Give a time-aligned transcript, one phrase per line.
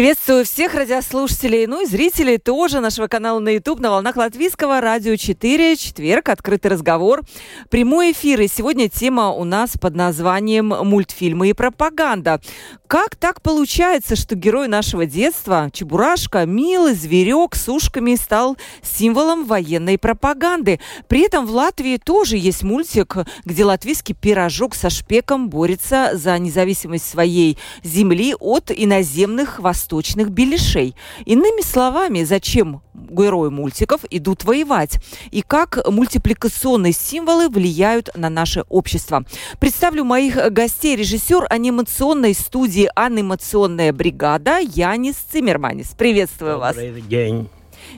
[0.00, 5.14] Приветствую всех радиослушателей, ну и зрителей тоже нашего канала на YouTube на волнах Латвийского радио
[5.14, 5.76] 4.
[5.76, 7.20] Четверг, открытый разговор.
[7.68, 8.40] Прямой эфир.
[8.40, 12.40] И сегодня тема у нас под названием «Мультфильмы и пропаганда».
[12.86, 19.98] Как так получается, что герой нашего детства, Чебурашка, милый зверек с ушками, стал символом военной
[19.98, 20.80] пропаганды?
[21.08, 27.08] При этом в Латвии тоже есть мультик, где латвийский пирожок со шпеком борется за независимость
[27.08, 30.94] своей земли от иноземных восточных восточных беляшей.
[31.24, 34.98] Иными словами, зачем герои мультиков идут воевать
[35.32, 39.24] и как мультипликационные символы влияют на наше общество.
[39.58, 40.96] Представлю моих гостей.
[40.96, 45.88] Режиссер анимационной студии «Анимационная бригада» Янис Циммерманис.
[45.98, 46.76] Приветствую Добрый вас.
[46.76, 47.48] Добрый день.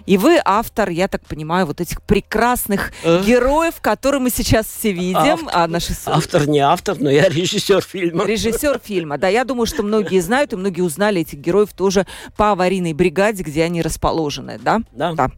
[0.07, 3.23] И вы автор, я так понимаю, вот этих прекрасных Э?
[3.25, 5.17] героев, которые мы сейчас все видим.
[5.17, 5.51] Автор.
[5.53, 8.25] А наши Автор не автор, но я режиссер фильма.
[8.25, 9.19] Режиссер фильма.
[9.19, 13.43] Да, я думаю, что многие знают, и многие узнали этих героев тоже по аварийной бригаде,
[13.43, 14.81] где они расположены, да?
[14.93, 15.13] Да.
[15.13, 15.31] Да.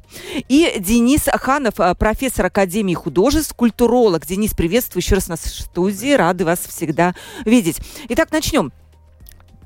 [0.48, 4.27] И Денис Аханов, э, профессор Академии художеств, культуролог.
[4.27, 6.14] Денис, приветствую еще раз нас в студии.
[6.14, 7.78] Рады вас всегда видеть.
[8.08, 8.72] Итак, начнем.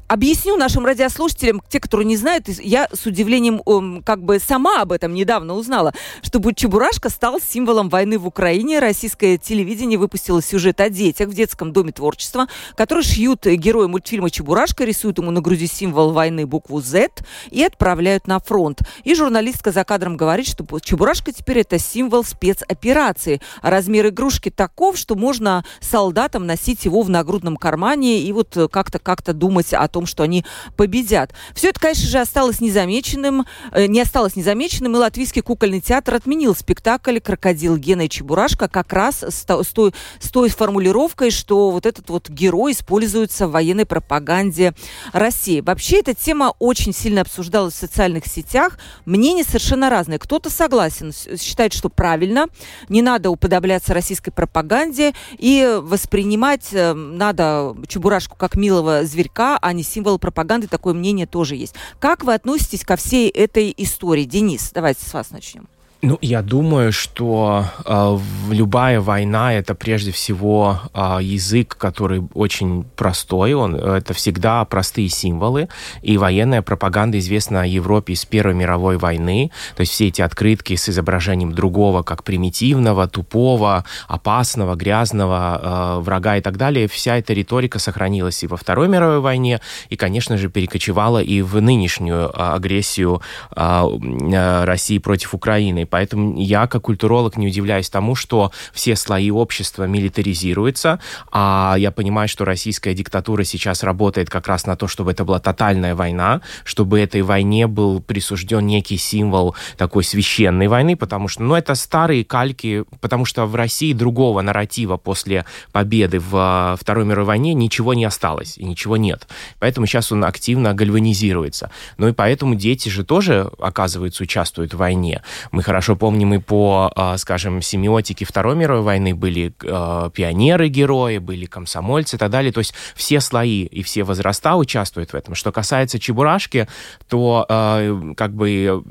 [0.09, 5.13] Объясню нашим радиослушателям, те, которые не знают, я с удивлением как бы сама об этом
[5.13, 5.93] недавно узнала,
[6.23, 8.79] что Чебурашка стал символом войны в Украине.
[8.79, 14.85] Российское телевидение выпустило сюжет о детях в детском доме творчества, которые шьют героя мультфильма Чебурашка,
[14.85, 17.11] рисуют ему на груди символ войны букву Z
[17.51, 18.81] и отправляют на фронт.
[19.05, 23.43] И журналистка за кадром говорит, что Чебурашка теперь это символ спецоперации.
[23.61, 28.99] А размер игрушки таков, что можно солдатам носить его в нагрудном кармане и вот как-то
[28.99, 30.45] как-то думать о том, что они
[30.77, 31.33] победят.
[31.55, 36.55] Все это, конечно же, осталось незамеченным, э, не осталось незамеченным, и Латвийский кукольный театр отменил
[36.55, 41.87] спектакль «Крокодил Гена и Чебурашка» как раз с, с той, с той формулировкой, что вот
[41.87, 44.75] этот вот герой используется в военной пропаганде
[45.13, 45.61] России.
[45.61, 48.79] Вообще эта тема очень сильно обсуждалась в социальных сетях.
[49.05, 50.19] Мнения совершенно разные.
[50.19, 52.47] Кто-то согласен, считает, что правильно,
[52.89, 59.83] не надо уподобляться российской пропаганде и воспринимать э, надо Чебурашку как милого зверька, а не
[59.89, 60.69] символ пропаганды.
[60.69, 61.75] Такое мнение тоже есть.
[61.99, 64.25] Как вы относитесь ко всей этой истории?
[64.25, 65.69] Денис, давайте с вас начнем.
[66.01, 68.19] Ну, я думаю, что э,
[68.53, 73.55] любая война это прежде всего э, язык, который очень простой.
[73.55, 75.69] Он это всегда простые символы.
[76.03, 79.51] И военная пропаганда известна Европе с Первой мировой войны.
[79.75, 86.37] То есть все эти открытки с изображением другого как примитивного, тупого, опасного, грязного э, врага
[86.37, 86.87] и так далее.
[86.87, 91.61] Вся эта риторика сохранилась и во Второй мировой войне, и, конечно же, перекочевала и в
[91.61, 93.21] нынешнюю э, агрессию
[93.57, 95.88] э, России против Украины.
[95.89, 101.01] Поэтому я, как культуролог, не удивляюсь тому, что все слои общества милитаризируются,
[101.33, 105.39] а я понимаю, что российская диктатура сейчас работает как раз на то, чтобы это была
[105.39, 111.55] тотальная война, чтобы этой войне был присужден некий символ такой священной войны, потому что, ну,
[111.55, 117.27] это старые кальки, потому что в России другого нарратива после победы в э, Второй мировой
[117.29, 119.29] войне ничего не осталось и ничего нет.
[119.59, 121.71] Поэтому сейчас он активно гальванизируется.
[121.97, 125.23] Ну и поэтому дети же тоже, оказывается, участвуют в войне.
[125.51, 131.47] Мы хорошо помним и по, э, скажем, семиотике Второй мировой войны были э, пионеры-герои, были
[131.47, 132.53] комсомольцы и так далее.
[132.53, 135.35] То есть все слои и все возраста участвуют в этом.
[135.35, 136.69] Что касается Чебурашки,
[137.09, 138.83] то э, как бы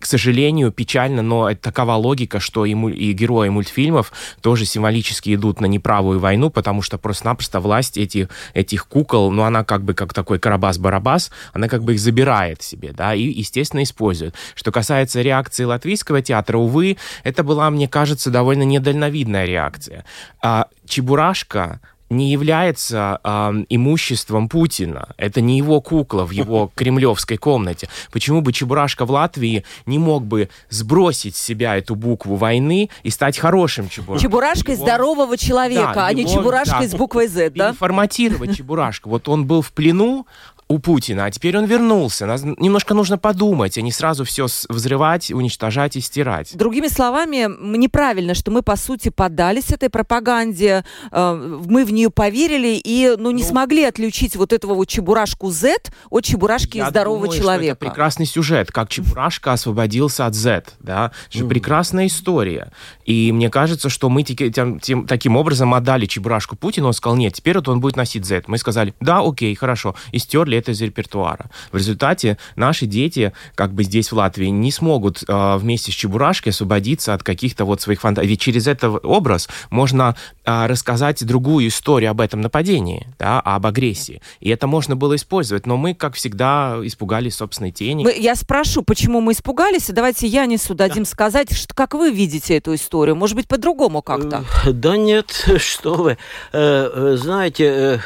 [0.00, 5.60] к сожалению, печально, но такова логика, что и, муль- и герои мультфильмов тоже символически идут
[5.60, 10.14] на неправую войну, потому что просто-напросто власть эти, этих кукол, ну, она как бы как
[10.14, 14.34] такой Карабас-Барабас, она как бы их забирает себе, да, и, естественно, использует.
[14.54, 20.06] Что касается реакции латвийского театра, увы, это была, мне кажется, довольно недальновидная реакция.
[20.42, 21.80] А, Чебурашка
[22.10, 25.14] не является ам, имуществом Путина.
[25.16, 27.88] Это не его кукла в его кремлевской комнате.
[28.12, 33.10] Почему бы Чебурашка в Латвии не мог бы сбросить с себя эту букву войны и
[33.10, 34.22] стать хорошим Чебурашкой?
[34.28, 36.88] Чебурашкой Его- здорового человека, Да, а не его- Чебурашкой да.
[36.88, 37.68] с буквой Z, да?
[37.70, 39.08] Переформатировать Чебурашку.
[39.08, 40.26] Вот он был в плену,
[40.70, 42.26] у Путина, а теперь он вернулся.
[42.26, 46.56] Нас немножко нужно подумать, а не сразу все взрывать, уничтожать и стирать.
[46.56, 52.80] Другими словами, неправильно, что мы, по сути, поддались этой пропаганде, э, мы в нее поверили
[52.82, 57.24] и ну, не ну, смогли отличить вот этого вот чебурашку Z от чебурашки я здорового
[57.24, 57.74] думаю, человека.
[57.74, 60.66] Что это прекрасный сюжет, как чебурашка освободился от Z.
[60.78, 61.10] Да?
[61.30, 62.70] Это же прекрасная история.
[63.04, 67.34] И мне кажется, что мы тем, тем, таким образом отдали чебурашку Путину, он сказал, нет,
[67.34, 68.44] теперь вот он будет носить Z.
[68.46, 71.50] Мы сказали, да, окей, хорошо, и стерли это из репертуара.
[71.72, 76.52] В результате наши дети, как бы здесь в Латвии, не смогут э, вместе с Чебурашкой
[76.52, 78.28] освободиться от каких-то вот своих фантазий.
[78.28, 84.22] Ведь через этот образ можно э, рассказать другую историю об этом нападении, да, об агрессии.
[84.40, 88.04] И это можно было использовать, но мы, как всегда, испугались собственной тени.
[88.04, 91.10] Мы, я спрошу, почему мы испугались, и давайте Янису дадим да.
[91.10, 93.16] сказать, что, как вы видите эту историю.
[93.16, 94.44] Может быть, по-другому как-то?
[94.64, 96.18] Э, да нет, что вы.
[96.52, 98.02] Э, э, знаете,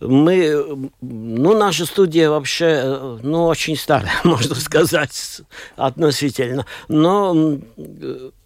[0.00, 5.42] мы, ну, наша студия вообще, ну, очень старая, можно сказать,
[5.76, 6.66] относительно.
[6.88, 7.34] Но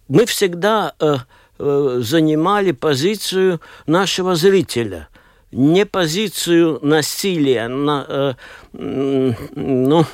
[0.07, 1.15] мы всегда э,
[1.57, 5.07] э, занимали позицию нашего зрителя,
[5.51, 8.33] не позицию насилия, на, э,
[8.73, 10.05] ну,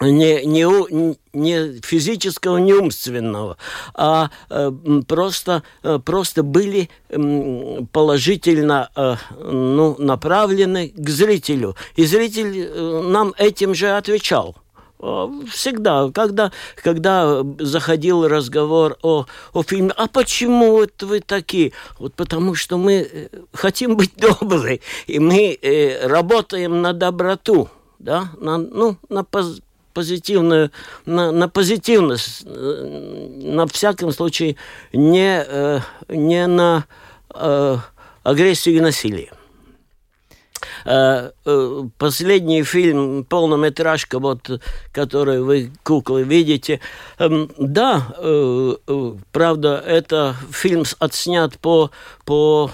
[0.00, 3.56] не, не, не физического, не умственного,
[3.94, 4.70] а э,
[5.06, 11.76] просто, э, просто были э, положительно э, ну, направлены к зрителю.
[11.96, 14.56] И зритель э, нам этим же отвечал.
[15.50, 16.50] Всегда, когда,
[16.82, 21.72] когда заходил разговор о, о фильме, а почему вот вы такие?
[21.98, 27.68] Вот потому что мы э, хотим быть добры, и мы э, работаем на доброту,
[27.98, 29.60] да, на, ну, на поз
[29.94, 30.70] позитивную,
[31.06, 34.56] на, на позитивность, э, на всяком случае
[34.92, 36.84] не, э, не на
[37.34, 37.76] э,
[38.22, 39.30] агрессию и насилие.
[41.98, 44.50] Последний фильм, полнометражка, вот,
[44.92, 46.80] который вы, куклы, видите,
[47.18, 48.06] эм, да,
[49.32, 51.90] правда, это фильм отснят по,
[52.24, 52.70] по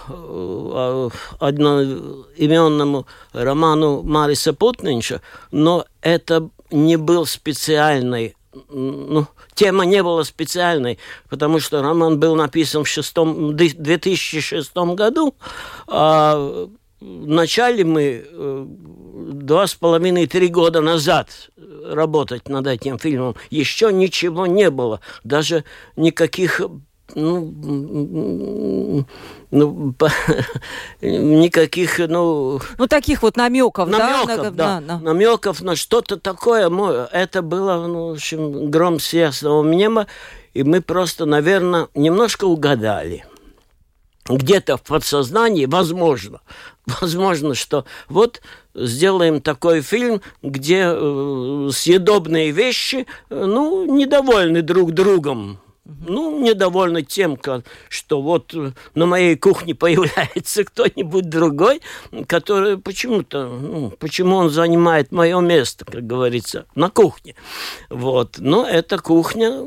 [1.40, 5.20] одноименному роману Мариса Путнинча,
[5.50, 8.34] но это не был специальной
[8.68, 15.34] ну, тема не была специальной, потому что роман был написан в шестом, 2006 году,
[15.86, 16.68] а
[17.00, 23.36] начали мы э, два с половиной, три года назад работать над этим фильмом.
[23.50, 25.64] Еще ничего не было, даже
[25.96, 26.60] никаких
[27.14, 29.04] ну,
[29.50, 30.10] ну, по,
[31.00, 32.60] никаких, ну...
[32.78, 34.50] Ну, таких вот намеков, намеков да?
[34.50, 34.80] да.
[34.80, 35.00] На, на.
[35.00, 36.68] Намеков на что-то такое.
[37.12, 40.06] Это было, ну, в общем, гром связного мнема,
[40.54, 43.24] и мы просто, наверное, немножко угадали.
[44.28, 46.40] Где-то в подсознании, возможно,
[47.00, 48.40] возможно, что вот
[48.74, 57.38] сделаем такой фильм, где э, съедобные вещи, э, ну, недовольны друг другом, ну, недовольны тем,
[57.88, 61.80] что вот э, на моей кухне появляется кто-нибудь другой,
[62.26, 67.34] который почему-то, ну, почему он занимает мое место, как говорится, на кухне.
[67.88, 68.36] Вот.
[68.38, 69.64] Но эта кухня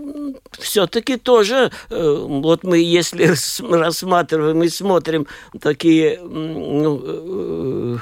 [0.60, 3.26] все-таки тоже, э, вот мы, если
[3.74, 5.28] рассматриваем и смотрим
[5.60, 7.98] такие ну, э,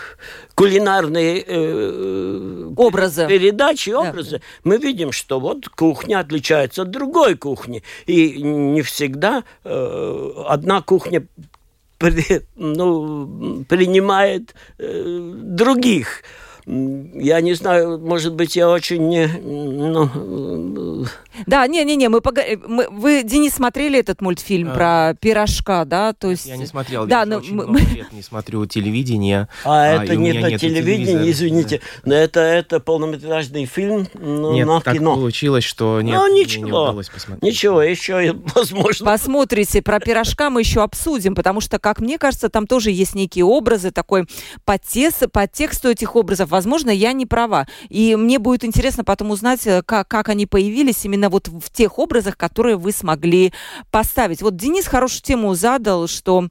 [0.56, 1.42] кулинарные
[2.76, 3.28] образы.
[3.28, 4.44] передачи, образы, да.
[4.64, 7.84] мы видим, что вот кухня отличается от другой кухни.
[8.06, 11.24] И не всегда э, одна кухня
[11.98, 16.24] при, ну, принимает э, других.
[16.66, 19.28] Я не знаю, может быть, я очень не...
[19.28, 21.06] Ну...
[21.46, 22.36] Да, не-не-не, мы, пог...
[22.68, 24.74] мы вы, Денис, смотрели этот мультфильм а...
[24.74, 26.14] про пирожка, да?
[26.14, 26.46] То есть...
[26.46, 27.68] Я не смотрел, да, я но очень мы...
[27.68, 29.48] много лет не смотрю телевидение.
[29.64, 34.82] А, а это не на телевидении, извините, но это, это полнометражный фильм ну, нет, на
[34.82, 35.16] так кино.
[35.16, 37.44] получилось, что нет, ну, ничего, не удалось посмотреть.
[37.44, 39.06] Ничего, еще возможно.
[39.06, 43.46] Посмотрите, про пирожка мы еще обсудим, потому что, как мне кажется, там тоже есть некие
[43.46, 44.26] образы, такой
[44.66, 47.66] подтекст, подтекст этих образов Возможно, я не права.
[47.90, 52.00] И мне будет интересно потом узнать, э, как, как они появились именно вот в тех
[52.00, 53.54] образах, которые вы смогли
[53.92, 54.42] поставить.
[54.42, 56.48] Вот Денис хорошую тему задал, что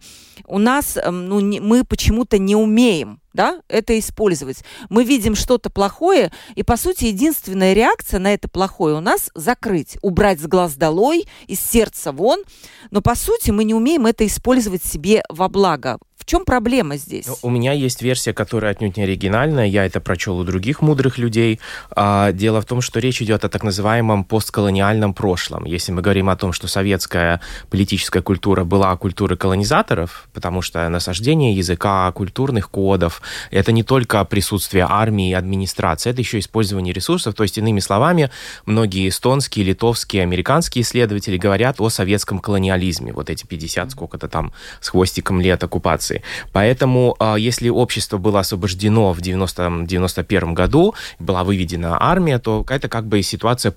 [0.46, 4.64] у нас эм, ну, не, мы почему-то не умеем да, это использовать.
[4.88, 9.98] Мы видим что-то плохое, и, по сути, единственная реакция на это плохое у нас закрыть,
[10.02, 12.42] убрать с глаз долой, из сердца вон.
[12.90, 17.26] Но, по сути, мы не умеем это использовать себе во благо В чем проблема здесь?
[17.42, 19.64] У меня есть версия, которая отнюдь не оригинальная.
[19.64, 21.58] Я это прочел у других мудрых людей.
[21.90, 25.64] А, дело в том, что речь идет о так называемом постколониальном прошлом.
[25.64, 31.54] Если мы говорим о том, что советская политическая культура была культурой колонизаторов, потому что насаждение
[31.54, 37.34] языка, культурных кодов, это не только присутствие армии и администрации, это еще использование ресурсов.
[37.34, 38.30] То есть, иными словами,
[38.66, 43.14] многие эстонские, литовские, американские исследователи говорят о советском колониализме.
[43.14, 46.22] Вот эти 50, сколько-то там с хвостиком лет оккупации нации.
[46.52, 53.06] Поэтому, а, если общество было освобождено в 90-91 году, была выведена армия, то это как
[53.06, 53.72] бы ситуация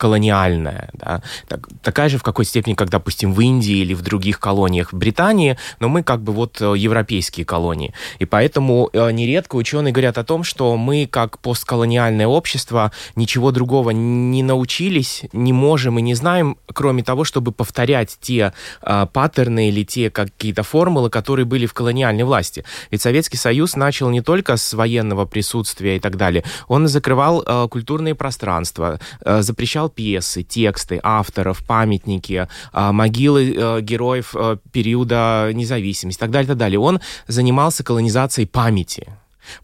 [0.00, 0.88] постколониальная.
[0.94, 1.22] Да?
[1.48, 4.96] Так, такая же в какой степени, как, допустим, в Индии или в других колониях в
[4.96, 7.92] Британии, но мы как бы вот э, европейские колонии.
[8.18, 13.90] И поэтому э, нередко ученые говорят о том, что мы как постколониальное общество ничего другого
[13.90, 18.52] не научились, не можем и не знаем, кроме того, чтобы повторять те
[18.82, 22.64] э, паттерны или те какие-то формулы, которые были в колониальной власти.
[22.90, 27.68] Ведь Советский Союз начал не только с военного присутствия и так далее, он закрывал э,
[27.68, 36.18] культурные пространства, э, запрещал пьесы, тексты, авторов, памятники, э, могилы э, героев э, периода независимости
[36.18, 36.78] и так далее, и так далее.
[36.78, 39.08] Он занимался колонизацией памяти.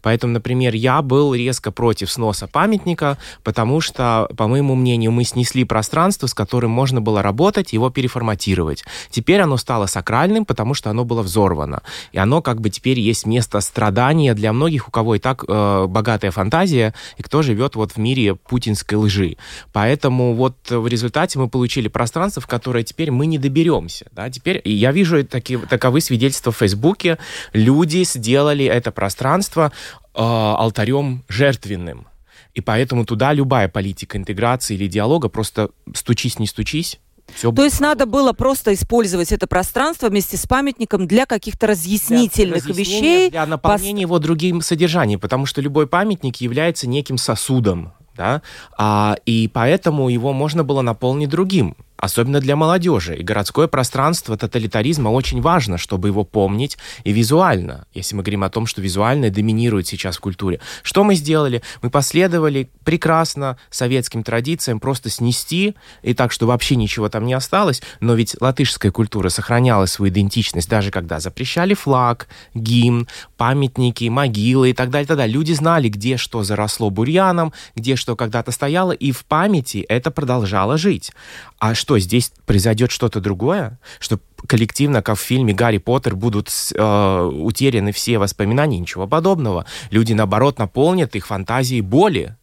[0.01, 5.63] Поэтому, например, я был резко против сноса памятника, потому что, по моему мнению, мы снесли
[5.63, 8.83] пространство, с которым можно было работать, его переформатировать.
[9.09, 11.81] Теперь оно стало сакральным, потому что оно было взорвано.
[12.11, 15.85] И оно как бы теперь есть место страдания для многих, у кого и так э,
[15.87, 19.37] богатая фантазия, и кто живет вот в мире путинской лжи.
[19.73, 24.07] Поэтому вот в результате мы получили пространство, в которое теперь мы не доберемся.
[24.11, 24.29] Да?
[24.29, 27.17] Теперь я вижу таки, таковы свидетельства в Фейсбуке.
[27.53, 29.66] Люди сделали это пространство
[30.13, 32.07] э, алтарем жертвенным.
[32.53, 36.99] И поэтому туда любая политика интеграции или диалога просто стучись, не стучись,
[37.33, 42.63] все То есть надо было просто использовать это пространство вместе с памятником для каких-то разъяснительных
[42.63, 43.29] для вещей.
[43.29, 44.09] Для наполнения пос...
[44.09, 47.93] его другим содержанием, потому что любой памятник является неким сосудом.
[48.17, 48.41] Да?
[48.77, 53.15] А, и поэтому его можно было наполнить другим особенно для молодежи.
[53.17, 58.49] И городское пространство тоталитаризма очень важно, чтобы его помнить и визуально, если мы говорим о
[58.49, 60.59] том, что визуальное доминирует сейчас в культуре.
[60.83, 61.61] Что мы сделали?
[61.81, 67.81] Мы последовали прекрасно советским традициям просто снести, и так, что вообще ничего там не осталось,
[67.99, 73.07] но ведь латышская культура сохраняла свою идентичность, даже когда запрещали флаг, гимн,
[73.37, 75.07] памятники, могилы и так далее.
[75.07, 80.11] Тогда люди знали, где что заросло бурьяном, где что когда-то стояло, и в памяти это
[80.11, 81.11] продолжало жить.
[81.59, 83.79] А что, здесь произойдет что-то другое?
[83.99, 88.79] Что коллективно, как в фильме «Гарри Поттер», будут э, утеряны все воспоминания?
[88.79, 89.65] Ничего подобного.
[89.89, 92.35] Люди, наоборот, наполнят их фантазией боли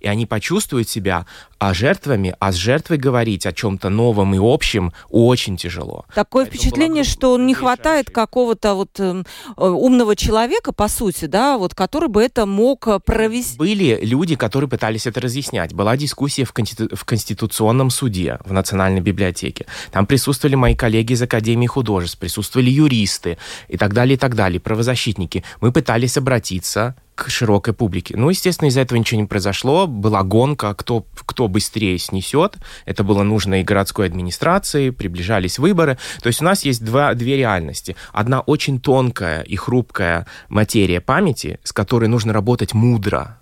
[0.00, 1.26] и они почувствуют себя
[1.58, 6.04] а жертвами, а с жертвой говорить о чем-то новом и общем очень тяжело.
[6.14, 9.22] Такое Поэтому впечатление, что не хватает какого-то вот э,
[9.56, 13.56] умного человека, по сути, да, вот который бы это мог э, провести.
[13.56, 15.72] Были люди, которые пытались это разъяснять.
[15.72, 16.94] Была дискуссия в, конститу...
[16.94, 19.66] в Конституционном суде, в Национальной библиотеке.
[19.92, 24.60] Там присутствовали мои коллеги из Академии художеств, присутствовали юристы и так далее, и так далее,
[24.60, 25.42] правозащитники.
[25.60, 28.14] Мы пытались обратиться к широкой публике.
[28.16, 29.86] Ну, естественно, из-за этого ничего не произошло.
[29.86, 32.56] Была гонка, кто, кто быстрее снесет.
[32.84, 35.98] Это было нужно и городской администрации, приближались выборы.
[36.22, 37.96] То есть у нас есть два, две реальности.
[38.12, 43.38] Одна очень тонкая и хрупкая материя памяти, с которой нужно работать мудро.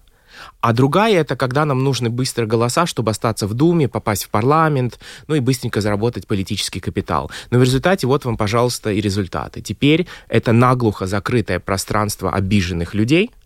[0.61, 4.99] А другая это когда нам нужны быстрые голоса, чтобы остаться в Думе, попасть в парламент,
[5.27, 7.31] ну и быстренько заработать политический капитал.
[7.51, 9.61] Но в результате вот вам, пожалуйста, и результаты.
[9.61, 13.31] Теперь это наглухо закрытое пространство обиженных людей–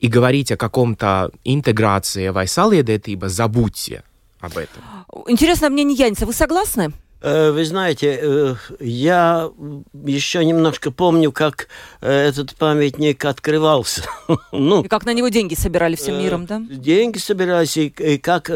[0.00, 4.02] и говорить о каком-то интеграции vai saliedētība, забудьте
[4.40, 4.82] об этом.
[5.28, 6.26] Интересно мнение Яница.
[6.26, 6.92] Вы согласны?
[7.22, 9.50] Э, вы знаете, э, я
[9.92, 11.68] еще немножко помню, как
[12.00, 14.04] э, этот памятник открывался.
[14.52, 16.62] ну, и как на него деньги собирали всем миром, да?
[16.70, 18.50] Деньги собирались, и как,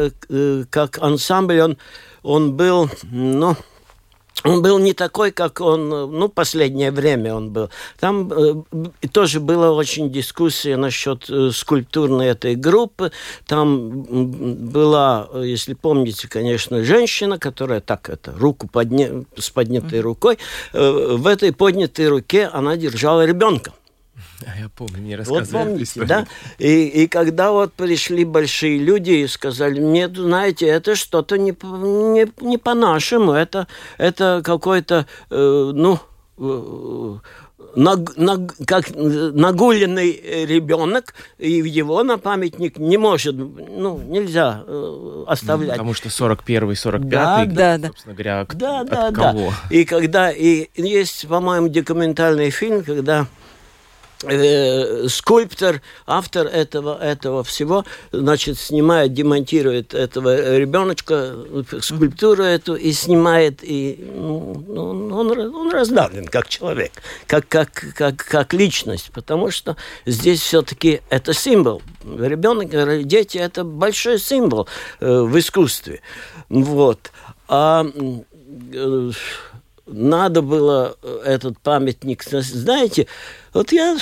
[0.71, 1.77] как ансамбль он,
[2.23, 3.55] он был, ну,
[4.43, 7.69] он был не такой, как он, ну, последнее время он был.
[7.99, 13.11] Там э, тоже была очень дискуссия насчет э, скульптурной этой группы.
[13.47, 14.03] Там
[14.71, 19.23] была, если помните, конечно, женщина, которая так это, руку подня...
[19.37, 20.37] с поднятой рукой.
[20.73, 23.71] Э, в этой поднятой руке она держала ребенка.
[24.55, 25.45] А я помню, мне рассказывали.
[25.51, 26.27] Вот помните, да?
[26.57, 32.27] И, и когда вот пришли большие люди и сказали, нет, знаете, это что-то не, не,
[32.41, 35.99] не по-нашему, это, это какой-то, э, ну,
[36.37, 37.17] э,
[37.75, 45.71] наг, наг, как нагуленный ребенок, и его на памятник не может, ну, нельзя э, оставлять.
[45.71, 47.87] Потому что 41-й, 45-й, да, да, да.
[47.87, 49.49] собственно говоря, да, от да, кого?
[49.49, 49.75] Да.
[49.75, 53.27] И когда, и есть, по-моему, документальный фильм, когда
[54.23, 61.35] э, скульптор, автор этого, этого всего, значит, снимает, демонтирует этого ребеночка,
[61.81, 66.91] скульптуру эту, и снимает, и ну, он, он раздавлен как человек,
[67.27, 71.81] как, как, как, как личность, потому что здесь все-таки это символ.
[72.03, 74.67] Ребенок, дети– это большой символ
[74.99, 76.01] э, в искусстве.
[76.49, 77.11] Вот.
[77.47, 77.85] А
[78.73, 79.11] э,
[79.87, 83.07] надо было этот памятник, знаете,
[83.55, 83.95] вот я...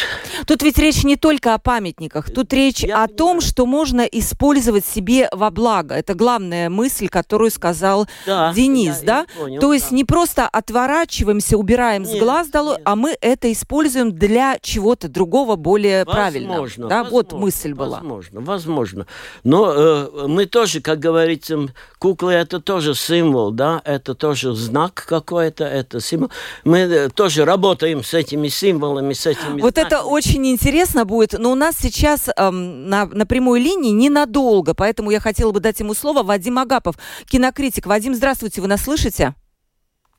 [0.47, 3.17] Тут ведь речь не только о памятниках, тут речь я о понимаю.
[3.17, 5.93] том, что можно использовать себе во благо.
[5.93, 9.27] Это главная мысль, которую сказал да, Денис, да?
[9.35, 9.95] Я понял, То есть да.
[9.95, 15.55] не просто отворачиваемся, убираем нет, с глаз долой, а мы это используем для чего-то другого,
[15.55, 16.67] более возможно, правильного.
[16.89, 17.97] Да, возможно, вот мысль была.
[17.99, 19.07] Возможно, возможно.
[19.43, 21.59] Но э, мы тоже, как говорится,
[21.99, 26.31] куклы это тоже символ, да, это тоже знак какой-то, это символ.
[26.63, 31.51] Мы э, тоже работаем с этими символами, с этими вот это очень интересно будет, но
[31.51, 35.93] у нас сейчас эм, на, на прямой линии ненадолго, поэтому я хотела бы дать ему
[35.93, 36.95] слово Вадим Агапов,
[37.25, 37.85] кинокритик.
[37.85, 39.35] Вадим, здравствуйте, вы нас слышите?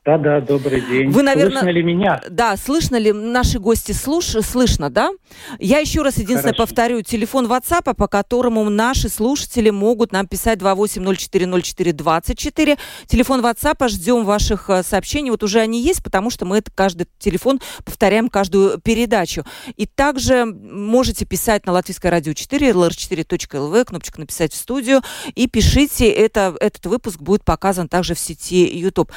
[0.04, 1.11] Да, да, добрый день.
[1.11, 2.20] Вы, наверное, слышно ли меня?
[2.28, 4.26] Да, слышно ли наши гости слуш...
[4.26, 5.12] слышно, да?
[5.58, 6.66] Я еще раз единственное Хорошо.
[6.66, 12.78] повторю телефон WhatsApp, по которому наши слушатели могут нам писать 28040424.
[13.06, 15.30] Телефон WhatsApp, ждем ваших э, сообщений.
[15.30, 19.46] Вот уже они есть, потому что мы это каждый телефон повторяем каждую передачу.
[19.76, 25.00] И также можете писать на латвийское радио 4, lr4.lv, кнопочка написать в студию,
[25.34, 26.11] и пишите.
[26.11, 29.11] Это, этот выпуск будет показан также в сети YouTube.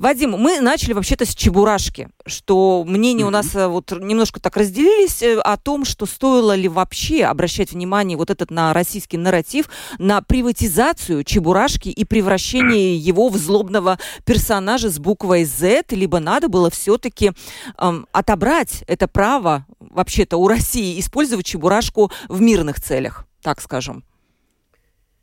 [0.00, 3.26] Вадим, мы начали вообще-то с Чебурашки, что мнения mm-hmm.
[3.26, 7.72] у нас э, вот немножко так разделились э, о том, что стоило ли вообще обращать
[7.72, 14.90] внимание вот этот на российский нарратив, на приватизацию Чебурашки и превращение его в злобного персонажа
[14.90, 17.32] с буквой Z, либо надо было все-таки
[17.78, 24.04] эм, отобрать это право вообще-то у России использовать Чебурашку в мирных целях, так скажем.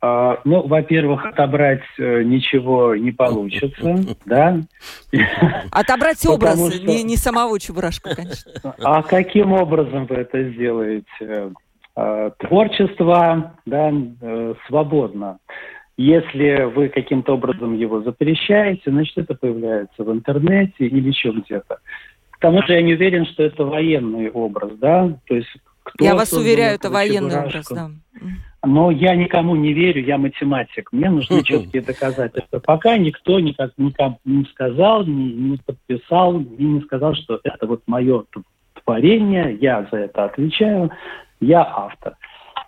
[0.02, 4.58] А, ну, во-первых, отобрать э, ничего не получится, да?
[5.70, 6.86] Отобрать образ, что...
[6.86, 8.74] не, не самого Чебурашка, конечно.
[8.82, 11.52] А каким образом вы это сделаете?
[11.94, 15.38] А, творчество, да, э, свободно.
[15.98, 21.78] Если вы каким-то образом его запрещаете, значит, это появляется в интернете или еще где-то.
[22.30, 25.12] К тому же я не уверен, что это военный образ, да?
[25.26, 25.50] То есть
[25.82, 27.90] кто я вас уверяю, это военный образ, да.
[28.62, 30.92] Но я никому не верю, я математик.
[30.92, 32.58] Мне нужны четкие доказательства.
[32.58, 37.82] Пока никто никак, никак не сказал, не, не подписал и не сказал, что это вот
[37.86, 38.24] мое
[38.84, 40.90] творение, я за это отвечаю,
[41.40, 42.16] я автор.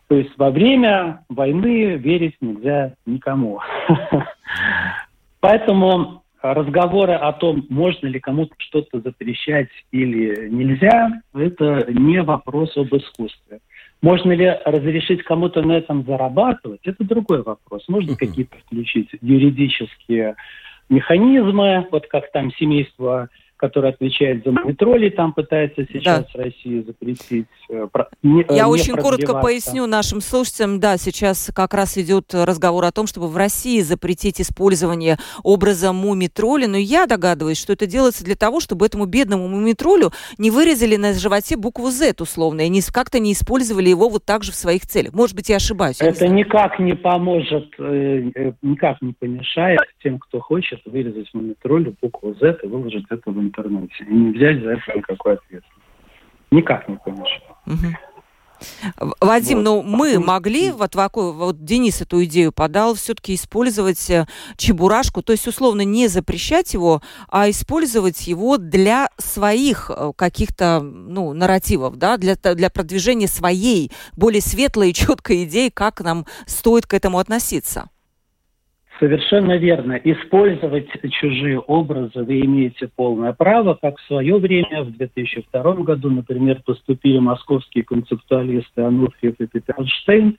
[0.08, 3.60] То есть во время войны верить нельзя никому.
[5.40, 12.94] Поэтому разговоры о том, можно ли кому-то что-то запрещать или нельзя, это не вопрос об
[12.94, 13.60] искусстве.
[14.02, 16.80] Можно ли разрешить кому-то на этом зарабатывать?
[16.84, 17.84] Это другой вопрос.
[17.88, 20.34] Можно какие-то включить юридические
[20.88, 23.28] механизмы, вот как там семейство
[23.62, 26.42] который отвечает за монитроли, там пытается сейчас да.
[26.42, 27.46] Россия запретить.
[27.70, 27.86] Э,
[28.22, 30.80] не, Я очень коротко поясню нашим слушателям.
[30.80, 36.66] Да, сейчас как раз идет разговор о том, чтобы в России запретить использование образа мумитроли,
[36.66, 41.14] но я догадываюсь, что это делается для того, чтобы этому бедному мумитролю не вырезали на
[41.14, 44.82] животе букву Z условно, и не, как-то не использовали его вот так же в своих
[44.82, 45.14] целях.
[45.14, 46.00] Может быть, я ошибаюсь.
[46.00, 51.94] Это не никак не поможет, э, э, никак не помешает тем, кто хочет вырезать мумитролю
[52.02, 55.82] букву Z и выложить это в интернет интернете и не взять за это никакой ответственности.
[56.50, 57.42] Никак не помешает.
[59.20, 59.64] Вадим, вот.
[59.64, 65.46] ну мы могли, вот, вот Денис эту идею подал, все-таки использовать э, чебурашку, то есть
[65.48, 72.36] условно не запрещать его, а использовать его для своих э, каких-то ну, нарративов, да, для,
[72.36, 77.88] для продвижения своей более светлой и четкой идеи, как нам стоит к этому относиться.
[79.02, 80.00] Совершенно верно.
[80.04, 86.62] Использовать чужие образы вы имеете полное право, как в свое время, в 2002 году, например,
[86.64, 90.38] поступили московские концептуалисты Ануфриев и Петерштейн,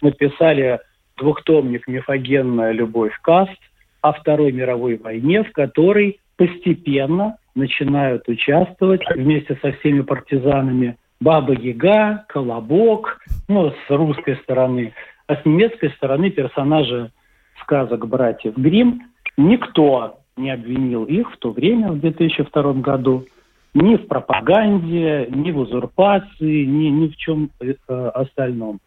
[0.00, 0.80] написали
[1.18, 3.60] двухтомник «Мифогенная любовь каст»
[4.00, 13.20] о Второй мировой войне, в которой постепенно начинают участвовать вместе со всеми партизанами Баба-Яга, Колобок,
[13.48, 14.94] ну, с русской стороны,
[15.26, 17.10] а с немецкой стороны персонажи
[17.68, 19.02] сказок братьев Грим
[19.36, 23.24] никто не обвинил их в то время, в 2002 году,
[23.74, 27.74] Ни в пропаганде, ни в узурпации, ни, ни в чем э,
[28.14, 28.80] остальном.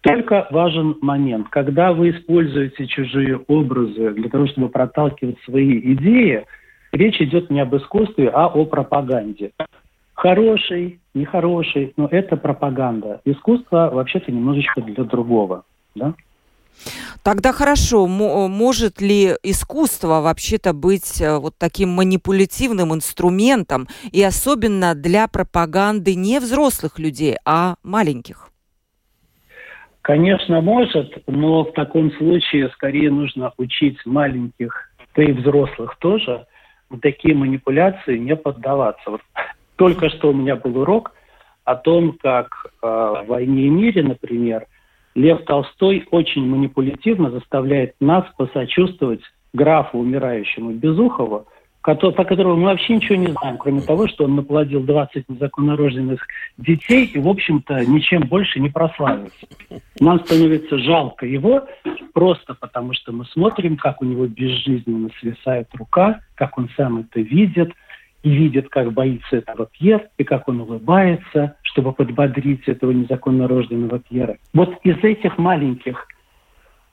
[0.00, 1.48] Только важен момент.
[1.50, 6.44] Когда вы используете чужие образы для того, чтобы проталкивать свои идеи,
[6.92, 9.52] речь идет не об искусстве, а о пропаганде.
[10.14, 13.20] Хороший, нехороший, но это пропаганда.
[13.24, 15.62] Искусство вообще-то немножечко для другого.
[15.94, 16.14] Да?
[17.22, 25.26] Тогда хорошо, может ли искусство вообще-то быть э, вот таким манипулятивным инструментом и особенно для
[25.26, 28.50] пропаганды не взрослых людей, а маленьких?
[30.02, 36.46] Конечно, может, но в таком случае скорее нужно учить маленьких, да и взрослых тоже,
[36.90, 39.10] в такие манипуляции не поддаваться.
[39.10, 39.22] Вот
[39.76, 41.12] только что у меня был урок
[41.64, 44.66] о том, как э, в «Войне и мире», например,
[45.14, 49.20] Лев Толстой очень манипулятивно заставляет нас посочувствовать
[49.52, 51.46] графу умирающему Безухову,
[51.82, 57.04] по которому мы вообще ничего не знаем, кроме того, что он наплодил 20 незаконнорожденных детей
[57.04, 59.46] и, в общем-то, ничем больше не прославился.
[60.00, 61.68] Нам становится жалко его
[62.14, 67.20] просто потому, что мы смотрим, как у него безжизненно свисает рука, как он сам это
[67.20, 67.72] видит–
[68.24, 74.00] и видит, как боится этого Пьер, и как он улыбается, чтобы подбодрить этого незаконно рожденного
[74.00, 74.38] Пьера.
[74.54, 76.08] Вот из этих маленьких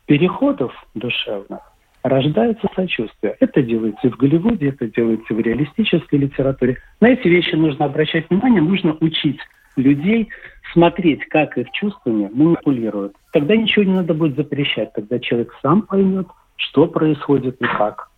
[0.05, 1.61] переходов душевных
[2.03, 3.37] рождается сочувствие.
[3.39, 6.77] Это делается и в Голливуде, это делается в реалистической литературе.
[6.99, 9.39] На эти вещи нужно обращать внимание, нужно учить
[9.77, 10.27] людей
[10.73, 13.15] смотреть, как их чувствами манипулируют.
[13.31, 18.09] Тогда ничего не надо будет запрещать, тогда человек сам поймет, что происходит и как,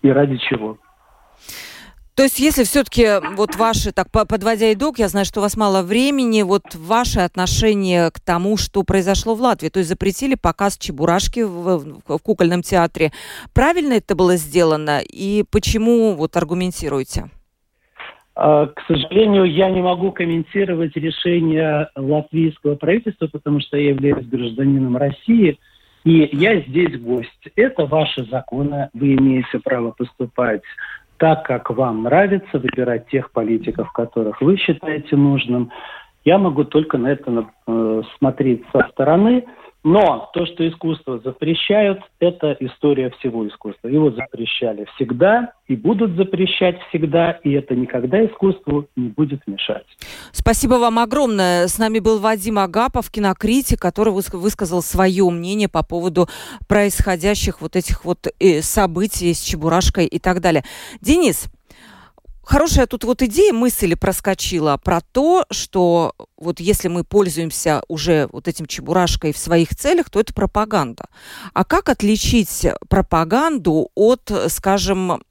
[0.00, 0.78] и ради чего.
[2.14, 5.82] То есть, если все-таки вот ваши, так подводя итог, я знаю, что у вас мало
[5.82, 11.40] времени, вот ваше отношение к тому, что произошло в Латвии, то есть запретили показ Чебурашки
[11.40, 13.12] в, в кукольном театре.
[13.54, 17.30] Правильно это было сделано и почему, вот аргументируете?
[18.34, 24.98] А, к сожалению, я не могу комментировать решение латвийского правительства, потому что я являюсь гражданином
[24.98, 25.58] России,
[26.04, 27.30] и я здесь гость.
[27.56, 30.62] Это ваши законы, вы имеете право поступать
[31.22, 35.70] так, как вам нравится, выбирать тех политиков, которых вы считаете нужным.
[36.24, 39.44] Я могу только на это э, смотреть со стороны.
[39.84, 43.88] Но то, что искусство запрещают, это история всего искусства.
[43.88, 49.86] Его запрещали всегда и будут запрещать всегда, и это никогда искусству не будет мешать.
[50.30, 51.66] Спасибо вам огромное.
[51.66, 56.28] С нами был Вадим Агапов, кинокритик, который высказал свое мнение по поводу
[56.68, 60.62] происходящих вот этих вот э, событий с Чебурашкой и так далее.
[61.00, 61.50] Денис,
[62.42, 68.48] хорошая тут вот идея, мысль проскочила про то, что вот если мы пользуемся уже вот
[68.48, 71.06] этим чебурашкой в своих целях, то это пропаганда.
[71.54, 75.22] А как отличить пропаганду от, скажем,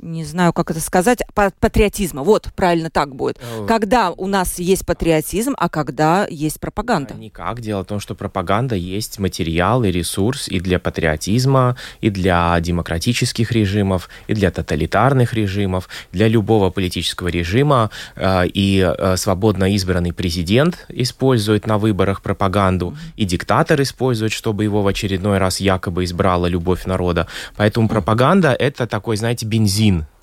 [0.00, 2.22] не знаю, как это сказать, патриотизма.
[2.22, 3.38] Вот, правильно так будет.
[3.40, 7.14] Э, когда у нас есть патриотизм, а когда есть пропаганда?
[7.14, 7.60] Никак.
[7.60, 13.50] Дело в том, что пропаганда есть материал и ресурс и для патриотизма, и для демократических
[13.52, 17.90] режимов, и для тоталитарных режимов, для любого политического режима.
[18.14, 24.82] Э, и э, свободно избранный президент использует на выборах пропаганду, и диктатор использует, чтобы его
[24.82, 27.26] в очередной раз якобы избрала любовь народа.
[27.56, 30.17] Поэтому пропаганда— это такой, знаете, бензин бензин а,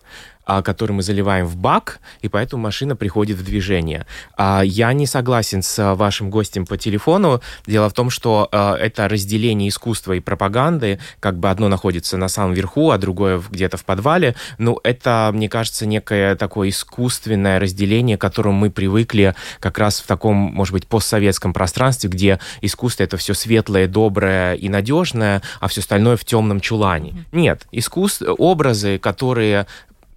[0.61, 4.05] который мы заливаем в бак, и поэтому машина приходит в движение.
[4.37, 7.41] А, я не согласен с вашим гостем по телефону.
[7.65, 12.27] Дело в том, что а, это разделение искусства и пропаганды, как бы одно находится на
[12.27, 14.35] самом верху, а другое где-то в подвале.
[14.57, 20.07] Ну, это, мне кажется, некое такое искусственное разделение, к которому мы привыкли как раз в
[20.07, 25.81] таком, может быть, постсоветском пространстве, где искусство это все светлое, доброе и надежное, а все
[25.81, 27.25] остальное в темном чулане.
[27.31, 29.67] Нет, искусство, образы, которые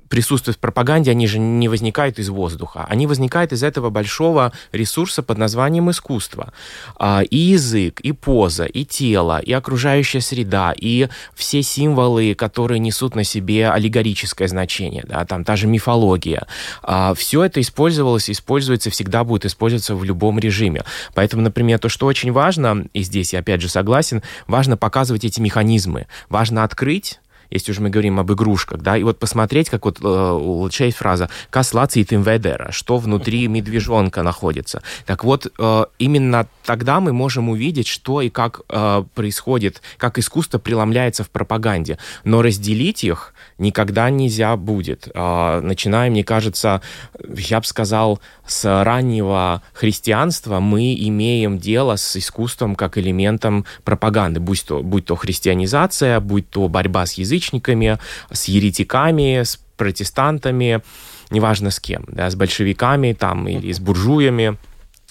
[0.09, 2.87] присутствуют в пропаганде, они же не возникают из воздуха.
[2.89, 6.53] Они возникают из этого большого ресурса под названием искусство.
[6.97, 13.15] А, и язык, и поза, и тело, и окружающая среда, и все символы, которые несут
[13.15, 16.47] на себе аллегорическое значение, да, там та же мифология.
[16.83, 20.85] А, все это использовалось, используется, всегда будет использоваться в любом режиме.
[21.15, 25.41] Поэтому, например, то, что очень важно, и здесь я опять же согласен, важно показывать эти
[25.41, 26.07] механизмы.
[26.29, 30.07] Важно открыть если уже мы говорим об игрушках, да, и вот посмотреть, как вот э,
[30.07, 34.83] у Луча есть фраза «kas lacītim vedera», что внутри медвежонка находится.
[35.07, 40.59] Так вот, э, именно тогда мы можем увидеть, что и как э, происходит, как искусство
[40.59, 41.99] преломляется в пропаганде.
[42.25, 45.09] Но разделить их никогда нельзя будет.
[45.15, 46.81] Начиная, мне кажется,
[47.37, 54.65] я бы сказал, с раннего христианства мы имеем дело с искусством как элементом пропаганды, будь
[54.65, 57.99] то, будь то христианизация, будь то борьба с язычниками,
[58.31, 60.83] с еретиками, с протестантами,
[61.31, 64.57] неважно с кем, да, с большевиками там или с буржуями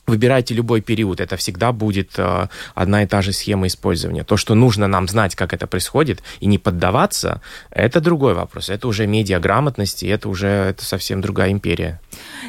[0.08, 4.24] выбирайте любой период, это всегда будет э, одна и та же схема использования.
[4.24, 7.42] То, что нужно нам знать, как это происходит, и не поддаваться,
[7.72, 8.70] это другой вопрос.
[8.70, 12.00] Это уже медиаграмотность, и это уже это совсем другая империя.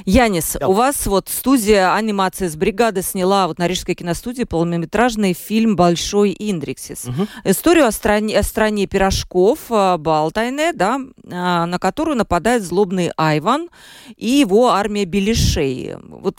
[0.04, 0.68] Янис, да.
[0.68, 6.36] у вас вот студия анимации с бригады сняла вот на Рижской киностудии полнометражный фильм «Большой
[6.38, 7.06] Индриксис».
[7.06, 7.26] Угу.
[7.44, 13.68] Историю о стране, о стране пирожков э, Балтайне, да, э, на которую нападает злобный Айван
[14.16, 15.96] и его армия Белишей.
[16.08, 16.36] Вот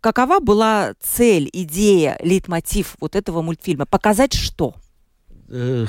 [0.00, 3.86] какова была была цель, идея, лейтмотив вот этого мультфильма?
[3.86, 4.74] Показать что?
[5.48, 5.86] Э,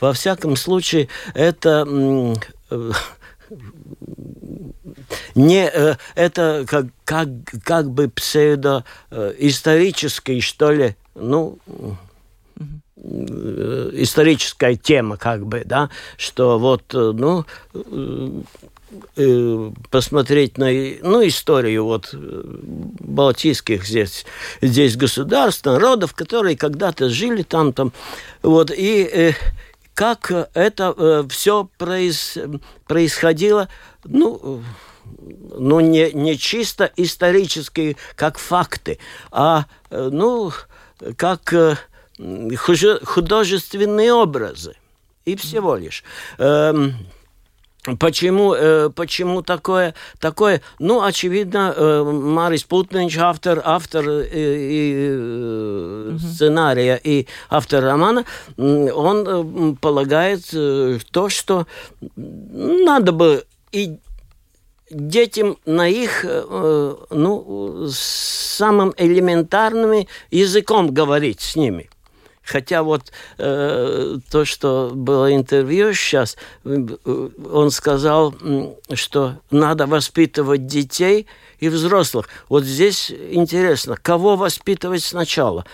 [0.00, 1.84] во всяком случае, это
[2.70, 2.92] э,
[5.34, 7.28] не э, это как как
[7.64, 8.84] как бы псевдо
[9.38, 11.58] исторический что ли ну
[12.96, 17.44] историческая тема как бы да что вот ну
[19.16, 22.42] Э, посмотреть на ну, историю вот э,
[23.00, 24.26] балтийских здесь,
[24.60, 27.92] здесь государств, народов, которые когда-то жили там, там,
[28.42, 29.32] вот, и э,
[29.94, 32.36] как это э, все произ,
[32.86, 33.68] происходило,
[34.04, 34.62] ну,
[35.58, 38.98] ну не, не чисто исторические, как факты,
[39.30, 40.52] а, э, ну,
[41.16, 41.76] как э,
[42.56, 44.76] художественные образы.
[45.24, 46.04] И всего лишь.
[46.38, 46.94] Эм,
[47.94, 50.60] Почему, э, почему такое, такое?
[50.80, 58.24] Ну, очевидно, э, Марис Путнич, автор, автор э, э, сценария и автор романа,
[58.56, 61.66] он э, полагает э, то, что
[62.16, 63.98] надо бы и
[64.90, 71.90] детям на их, ну, самым элементарным языком говорить с ними.
[72.46, 76.86] Хотя вот э, то, что было интервью сейчас, э,
[77.52, 78.34] он сказал,
[78.94, 81.26] что надо воспитывать детей
[81.60, 82.28] и взрослых.
[82.48, 85.64] Вот здесь интересно, кого воспитывать сначала?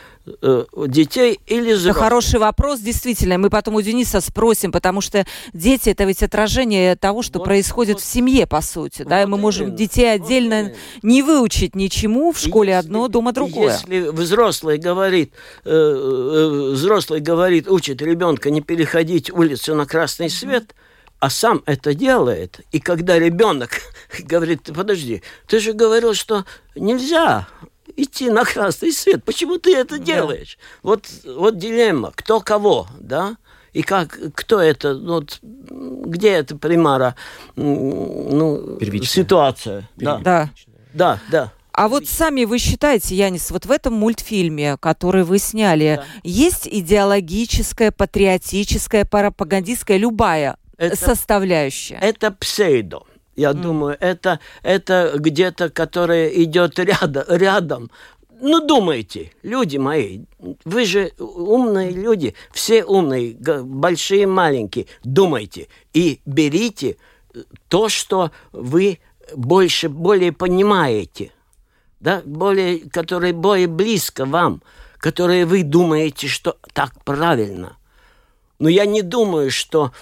[0.40, 1.96] Э, детей или взрослых?
[1.96, 3.38] Это хороший вопрос, действительно.
[3.38, 7.94] Мы потом у Дениса спросим, потому что дети это ведь отражение того, что вот, происходит
[7.94, 9.02] вот, в семье, по сути.
[9.02, 13.08] Вот да, и мы можем детей отдельно вот не выучить ничему, в школе если, одно,
[13.08, 13.72] дома другое.
[13.72, 15.32] Если взрослый говорит,
[15.64, 20.72] э, э, взрослый говорит, учит ребенка не переходить улицу на красный свет,
[21.22, 22.62] а сам это делает.
[22.72, 23.80] И когда ребенок
[24.24, 27.46] говорит, подожди, ты же говорил, что нельзя
[27.94, 29.22] идти на красный свет.
[29.22, 30.58] Почему ты это делаешь?
[30.58, 30.78] Да.
[30.82, 32.10] Вот, вот дилемма.
[32.16, 33.36] Кто кого, да?
[33.72, 37.14] И как, кто это, ну, вот, где эта примара,
[37.54, 39.22] ну, Первичная.
[39.22, 39.88] ситуация?
[39.94, 40.18] Да.
[40.18, 40.50] да.
[40.92, 41.52] Да, да.
[41.70, 46.04] А вот сами вы считаете, Янис, вот в этом мультфильме, который вы сняли, да.
[46.24, 51.98] есть идеологическая, патриотическая, пропагандистская, любая это, составляющая?
[52.00, 53.02] Это псевдо.
[53.36, 53.54] Я mm.
[53.54, 57.90] думаю, это, это где-то, которое идет рядом, рядом.
[58.40, 60.24] Ну, думайте, люди мои,
[60.64, 66.96] вы же умные люди, все умные, большие, маленькие, думайте и берите
[67.68, 68.98] то, что вы
[69.34, 71.30] больше, более понимаете,
[72.00, 74.60] да, более, которое более близко вам,
[74.98, 77.76] которое вы думаете, что так правильно.
[78.58, 79.92] Но я не думаю, что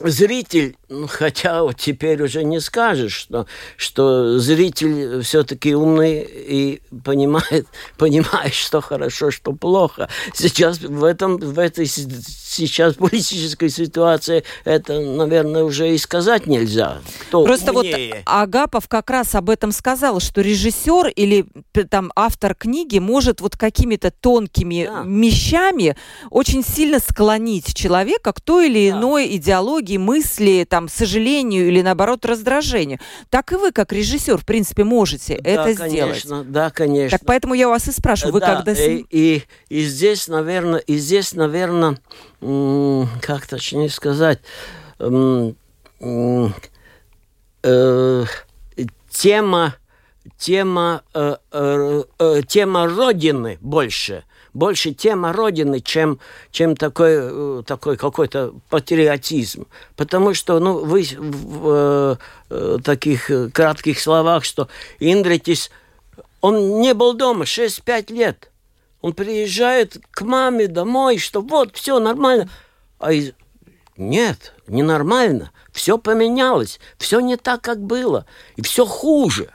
[0.00, 7.66] зритель, ну, хотя вот теперь уже не скажешь, что, что зритель все-таки умный и понимает,
[7.96, 10.08] понимает, что хорошо, что плохо.
[10.34, 16.98] Сейчас в этом, в этой сейчас политической ситуации это, наверное, уже и сказать нельзя.
[17.22, 18.14] Кто Просто умнее.
[18.14, 21.46] вот Агапов как раз об этом сказал, что режиссер или
[21.90, 25.04] там автор книги может вот какими-то тонкими да.
[25.06, 25.96] вещами
[26.30, 29.36] очень сильно склонить человека к той или иной да.
[29.36, 32.98] идеологии, мысли, там, сожалению или наоборот раздражению.
[33.28, 36.50] Так и вы, как режиссер, в принципе, можете да, это конечно, сделать.
[36.50, 37.18] Да, конечно.
[37.18, 38.72] Так поэтому я вас и спрашиваю, вы да, когда...
[38.72, 41.98] И, и, и здесь, наверное, и здесь, наверное,
[42.40, 44.40] как точнее сказать,
[44.98, 45.52] э,
[49.10, 49.74] тема,
[50.38, 56.18] тема, э, э, э, тема Родины больше, больше тема Родины, чем,
[56.50, 59.66] чем такой, э, такой какой-то патриотизм.
[59.96, 62.18] Потому что ну, вы в
[62.50, 65.70] э, таких кратких словах, что Индритис,
[66.40, 68.50] он не был дома 6-5 лет.
[69.00, 72.50] Он приезжает к маме домой, что вот, все нормально.
[72.98, 73.32] А из...
[73.96, 75.52] нет, ненормально.
[75.72, 76.80] Все поменялось.
[76.98, 78.26] Все не так, как было.
[78.56, 79.50] И все хуже.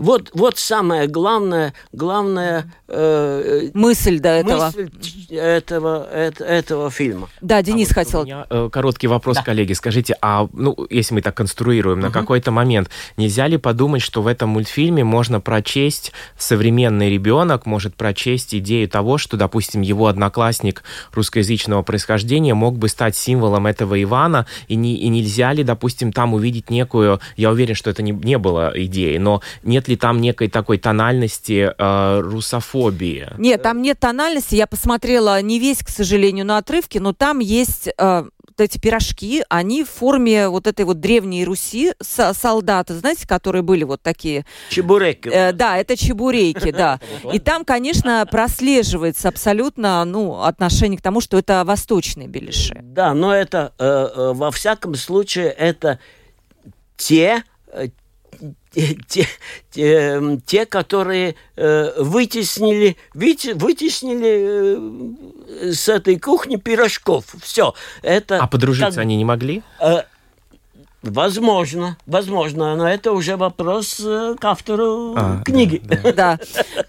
[0.00, 4.66] Вот, вот самое главное, главное э, мысль до этого.
[4.66, 4.90] Мысль
[5.30, 7.28] этого, это, этого фильма.
[7.40, 8.20] Да, Денис а вот хотел.
[8.22, 9.42] У меня э, короткий вопрос, да.
[9.42, 9.74] коллеги.
[9.74, 12.06] Скажите, а ну, если мы так конструируем, угу.
[12.06, 17.94] на какой-то момент нельзя ли подумать, что в этом мультфильме можно прочесть современный ребенок может
[17.94, 20.82] прочесть идею того, что, допустим, его одноклассник
[21.12, 26.32] русскоязычного происхождения мог бы стать символом этого Ивана, и, не, и нельзя ли, допустим, там
[26.32, 30.48] увидеть некую, я уверен, что это не, не было идеей, но нет ли там некой
[30.48, 33.28] такой тональности э, русофобии?
[33.36, 34.54] Нет, там нет тональности.
[34.54, 38.24] Я посмотрела не весь, к сожалению, на отрывки, но там есть э,
[38.60, 44.02] эти пирожки, они в форме вот этой вот древней Руси солдаты, знаете, которые были вот
[44.02, 44.44] такие.
[44.68, 45.28] Чебуреки.
[45.28, 47.00] Э, да, это чебуреки, да.
[47.32, 52.78] И там, конечно, прослеживается абсолютно, ну, отношение к тому, что это восточные беляши.
[52.82, 55.98] Да, но это, э, э, во всяком случае, это
[56.96, 57.44] те
[58.74, 59.26] э, те,
[59.70, 67.24] те, те которые э, вытеснили, вытеснили э, с этой кухни пирожков.
[67.42, 67.74] Все.
[68.02, 69.62] Это а подружиться как, они не могли?
[69.80, 70.02] Э,
[71.02, 75.80] Возможно, возможно, но это уже вопрос э, к автору а, книги.
[75.82, 76.12] Да, да.
[76.12, 76.38] да.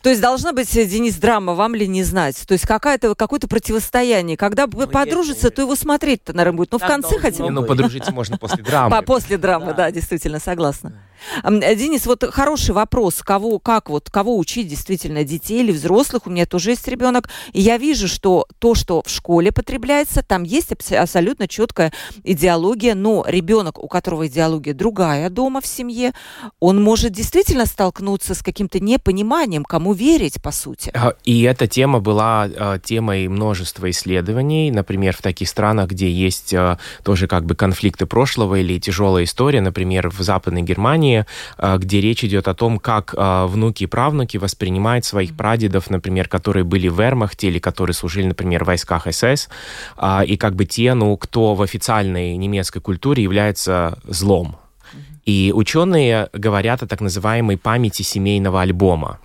[0.01, 2.35] То есть должна быть, э, Денис, драма, вам ли не знать?
[2.45, 4.35] То есть какое-то какое-то противостояние.
[4.35, 6.73] Когда ну, подружится, то его смотреть-то, наверное, будет.
[6.73, 7.51] Ну, в конце хотя бы.
[7.51, 9.01] Ну, подружиться можно после драмы.
[9.03, 10.91] После драмы, да, действительно, согласна.
[11.43, 16.29] Э, Денис, вот хороший вопрос, кого, как вот, кого учить действительно, детей или взрослых, у
[16.29, 20.71] меня тоже есть ребенок, и я вижу, что то, что в школе потребляется, там есть
[20.91, 21.91] абсолютно четкая
[22.23, 26.13] идеология, но ребенок, у которого идеология другая дома в семье,
[26.59, 30.91] он может действительно столкнуться с каким-то непониманием, кому верить, по сути.
[30.93, 36.53] А, и эта тема была а, темой множества исследований, например, в таких странах, где есть
[36.53, 41.25] а, тоже как бы конфликты прошлого или тяжелая история, например, в Западной Германии, Германии,
[41.57, 46.27] а, где речь идет о том, как а, внуки и правнуки воспринимают своих прадедов, например,
[46.27, 49.49] которые были в Вермахте или которые служили, например, в войсках СС,
[49.97, 54.57] а, и как бы те, ну, кто в официальной немецкой культуре является злом.
[55.25, 59.19] И ученые говорят о так называемой памяти семейного альбома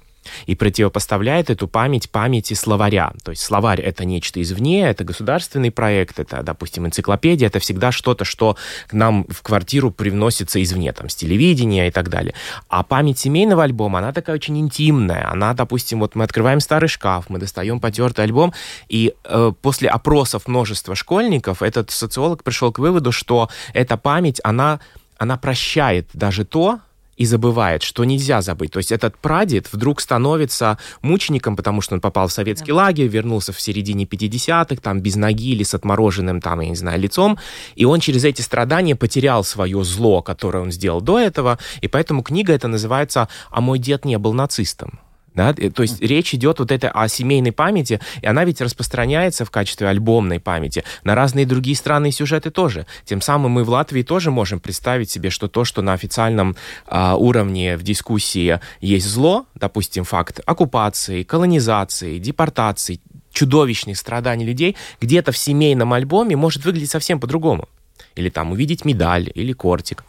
[0.46, 3.12] и противопоставляет эту память памяти словаря.
[3.22, 8.24] То есть словарь— это нечто извне, это государственный проект, это, допустим, энциклопедия, это всегда что-то,
[8.24, 8.56] что
[8.88, 12.34] к нам в квартиру привносится извне, там, с телевидения и так далее.
[12.68, 15.30] А память семейного альбома, она такая очень интимная.
[15.30, 18.52] Она, допустим, вот мы открываем старый шкаф, мы достаем потертый альбом,
[18.88, 24.80] и э, после опросов множества школьников этот социолог пришел к выводу, что эта память, она
[25.18, 26.80] она прощает даже то,
[27.16, 28.72] и забывает, что нельзя забыть.
[28.72, 32.76] То есть этот прадед вдруг становится мучеником, потому что он попал в советский да.
[32.76, 37.00] лагерь, вернулся в середине 50-х, там, без ноги или с отмороженным, там, я не знаю,
[37.00, 37.38] лицом,
[37.74, 42.22] и он через эти страдания потерял свое зло, которое он сделал до этого, и поэтому
[42.22, 45.00] книга эта называется «А мой дед не был нацистом».
[45.36, 45.52] Да?
[45.52, 49.86] То есть речь идет вот это о семейной памяти, и она ведь распространяется в качестве
[49.86, 52.86] альбомной памяти на разные другие страны и сюжеты тоже.
[53.04, 57.16] Тем самым мы в Латвии тоже можем представить себе, что то, что на официальном а,
[57.16, 65.36] уровне в дискуссии есть зло, допустим, факт оккупации, колонизации, депортации, чудовищных страданий людей, где-то в
[65.36, 67.68] семейном альбоме может выглядеть совсем по-другому.
[68.14, 70.02] Или там увидеть медаль или кортик.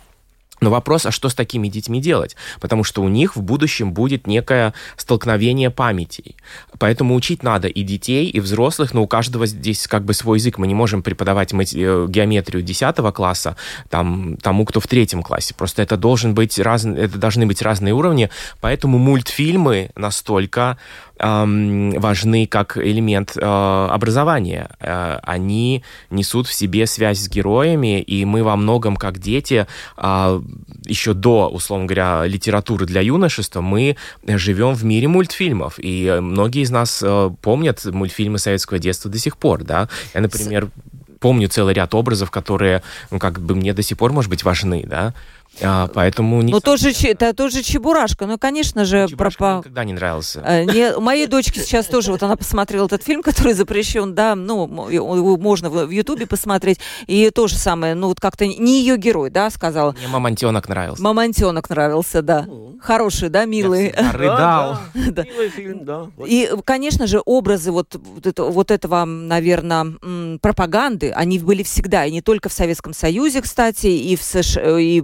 [0.60, 2.36] Но вопрос, а что с такими детьми делать?
[2.60, 6.36] Потому что у них в будущем будет некое столкновение памятей.
[6.80, 10.58] Поэтому учить надо и детей, и взрослых, но у каждого здесь как бы свой язык.
[10.58, 13.56] Мы не можем преподавать э, геометрию 10 класса
[13.89, 15.54] там, тому, кто в третьем классе.
[15.54, 16.86] Просто это, должен быть раз...
[16.86, 18.30] это должны быть разные уровни.
[18.60, 20.78] Поэтому мультфильмы настолько
[21.19, 24.69] важны как элемент э, образования.
[24.80, 30.41] Э, они несут в себе связь с героями, и мы во многом, как дети, а,
[30.86, 35.75] еще до, условно говоря, литературы для юношества, мы живем в мире мультфильмов.
[35.77, 39.63] И многие из нас э, помнят мультфильмы советского детства до сих пор.
[39.63, 39.89] Да?
[40.13, 40.69] Я, например,
[41.19, 44.86] помню целый ряд образов, которые, ну, как бы мне до сих пор, может быть, важны,
[44.88, 45.13] да.
[45.62, 46.52] А, поэтому не...
[46.52, 48.26] Ну, тоже, это тоже Чебурашка.
[48.26, 49.08] Ну, конечно же...
[49.08, 49.58] Чебурашка пропа...
[49.60, 50.41] никогда не нравился.
[50.46, 54.36] А, не, у моей дочки сейчас тоже, вот она посмотрела этот фильм, который запрещен, да,
[54.36, 59.30] ну, можно в Ютубе посмотреть, и то же самое, ну, вот как-то не ее герой,
[59.30, 59.93] да, сказала.
[59.93, 61.02] Мне Мамонтенок нравился.
[61.02, 62.43] Мамонтенок нравился, да.
[62.48, 62.78] Ну.
[62.82, 63.93] Хороший, да, милый.
[64.13, 64.78] Рыдал.
[65.17, 66.10] Да, Милый фильм, да.
[66.26, 69.86] И, конечно же, образы вот, вот, это, вот этого, наверное,
[70.41, 75.02] пропаганды, они были всегда, и не только в Советском Союзе, кстати, и в США, и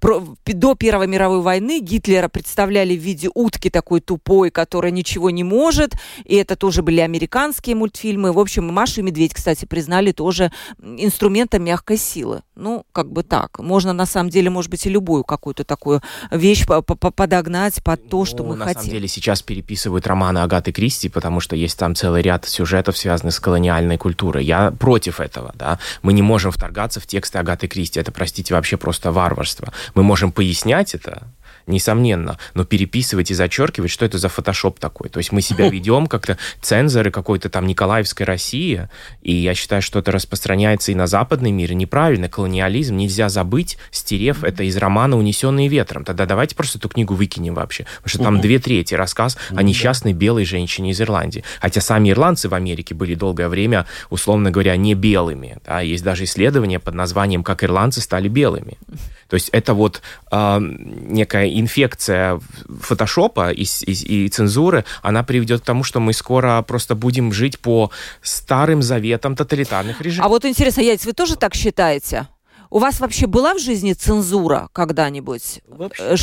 [0.00, 5.44] про, до Первой мировой войны Гитлера представляли в виде утки такой тупой, которая ничего не
[5.44, 5.94] может.
[6.24, 8.32] И это тоже были американские мультфильмы.
[8.32, 12.42] В общем, Маша и Медведь, кстати, признали тоже инструментом мягкой силы.
[12.54, 13.58] Ну, как бы так.
[13.58, 18.42] Можно, на самом деле, может быть, и любую какую-то такую вещь подогнать под то, что
[18.42, 18.78] ну, мы на хотим.
[18.78, 22.96] На самом деле сейчас переписывают романы Агаты Кристи, потому что есть там целый ряд сюжетов,
[22.96, 24.44] связанных с колониальной культурой.
[24.44, 25.78] Я против этого, да.
[26.02, 28.00] Мы не можем вторгаться в тексты Агаты Кристи.
[28.00, 29.51] Это, простите, вообще просто варварство.
[29.94, 31.28] Мы можем пояснять это,
[31.66, 35.08] несомненно, но переписывать и зачеркивать, что это за фотошоп такой.
[35.08, 38.88] То есть мы себя ведем как-то цензоры какой-то там Николаевской России,
[39.22, 42.28] и я считаю, что это распространяется и на западный мир, и неправильно.
[42.28, 46.04] Колониализм нельзя забыть, стерев это из романа «Унесенные ветром».
[46.04, 50.12] Тогда давайте просто эту книгу выкинем вообще, потому что там две трети рассказ о несчастной
[50.12, 51.44] белой женщине из Ирландии.
[51.60, 55.58] Хотя сами ирландцы в Америке были долгое время, условно говоря, не белыми.
[55.64, 55.80] Да?
[55.80, 58.78] Есть даже исследования под названием «Как ирландцы стали белыми».
[59.32, 62.38] То есть это вот э, некая инфекция
[62.82, 67.58] фотошопа и, и, и цензуры, она приведет к тому, что мы скоро просто будем жить
[67.58, 70.26] по старым заветам тоталитарных режимов.
[70.26, 72.28] А вот интересно, Яйц, вы тоже так считаете?
[72.68, 75.62] У вас вообще была в жизни цензура когда-нибудь?
[75.66, 76.02] Вообще.
[76.02, 76.16] Э,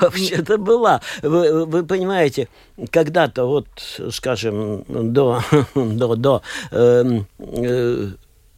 [0.00, 1.00] Вообще-то была.
[1.20, 2.48] Вы, вы понимаете,
[2.92, 3.66] когда-то, вот,
[4.12, 5.42] скажем, до,
[5.74, 8.08] до, до э, э,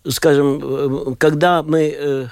[0.09, 2.28] скажем, э, когда мы Э,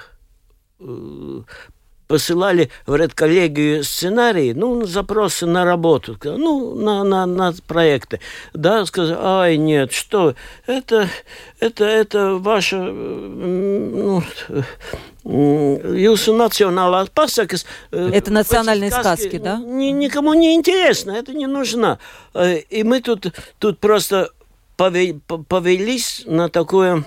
[2.07, 8.19] посылали в редколлегию сценарии, ну, запросы на работу, ну, на, на, на проекты.
[8.53, 10.35] Да, сказали, ай, нет, что,
[10.67, 11.09] это,
[11.59, 14.23] это, это ваша, ну,
[15.25, 17.65] Jūsu национальная пасакас.
[17.91, 19.57] Это национальные сказки, сказки да?
[19.57, 21.97] Ни, никому не интересно, это не нужно.
[22.33, 23.27] Э, и мы тут,
[23.57, 24.31] тут просто
[24.75, 27.05] повелись на такую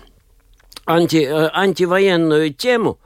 [0.86, 2.98] анти, э, антивоенную тему–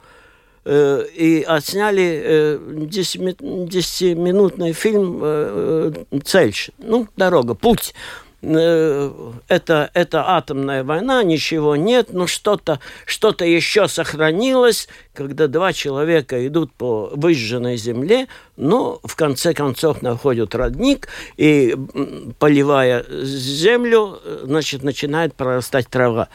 [0.65, 5.93] и отсняли 10-минутный э, фильм э,
[6.23, 7.95] «Цель», ну, дорога, путь.
[8.43, 16.73] Это, это атомная война, ничего нет, но что-то что еще сохранилось, когда два человека идут
[16.73, 21.07] по выжженной земле, но в конце концов находят родник,
[21.37, 21.77] и
[22.39, 26.27] поливая землю, значит, начинает прорастать трава.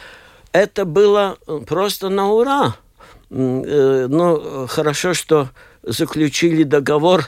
[0.53, 2.77] Это было просто на ура.
[3.29, 5.49] Ну, хорошо, что
[5.83, 7.27] заключили договор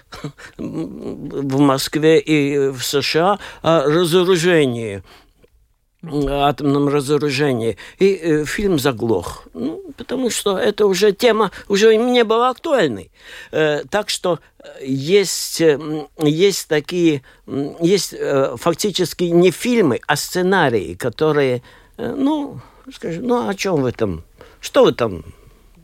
[0.56, 5.02] в Москве и в США о разоружении
[6.02, 7.76] атомном разоружении.
[7.98, 9.48] И э, фильм заглох.
[9.54, 13.10] Ну, потому что это уже тема уже не была актуальной.
[13.50, 14.38] Э, так что
[14.80, 15.60] есть,
[16.18, 17.22] есть такие,
[17.80, 18.14] есть
[18.56, 21.62] фактически не фильмы, а сценарии, которые,
[21.96, 22.60] ну,
[22.94, 24.24] скажем, ну о чем вы там,
[24.60, 25.24] что вы там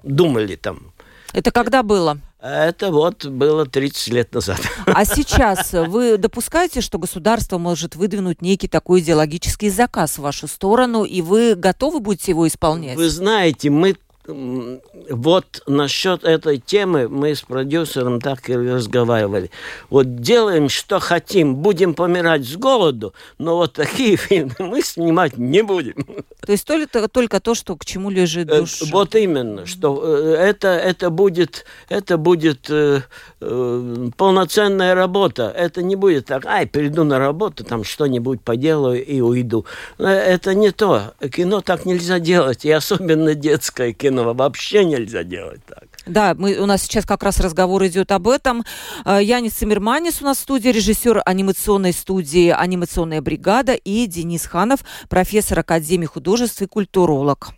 [0.05, 0.93] думали там.
[1.33, 2.19] Это когда было?
[2.41, 4.61] Это вот было 30 лет назад.
[4.87, 11.05] А сейчас вы допускаете, что государство может выдвинуть некий такой идеологический заказ в вашу сторону,
[11.05, 12.97] и вы готовы будете его исполнять?
[12.97, 13.97] Вы знаете, мы
[14.27, 19.51] вот насчет этой темы мы с продюсером так и разговаривали.
[19.91, 25.62] Вот делаем, что хотим, будем помирать с голоду, но вот такие фильмы мы снимать не
[25.62, 26.07] будем.
[26.41, 28.87] То есть только, только то, что к чему лежит э, душа.
[28.91, 33.03] Вот именно, что э, это, это будет, это будет э,
[33.41, 35.53] э, полноценная работа.
[35.55, 39.66] Это не будет так, ай, приду на работу, там что-нибудь поделаю и уйду.
[39.99, 41.14] Это не то.
[41.31, 45.89] Кино так нельзя делать, и особенно детское кино кино вообще нельзя делать так.
[46.07, 48.65] Да, мы, у нас сейчас как раз разговор идет об этом.
[49.05, 54.81] Э, Янис Циммерманис у нас в студии, режиссер анимационной студии «Анимационная бригада» и Денис Ханов,
[55.09, 57.51] профессор Академии художеств и культуролог.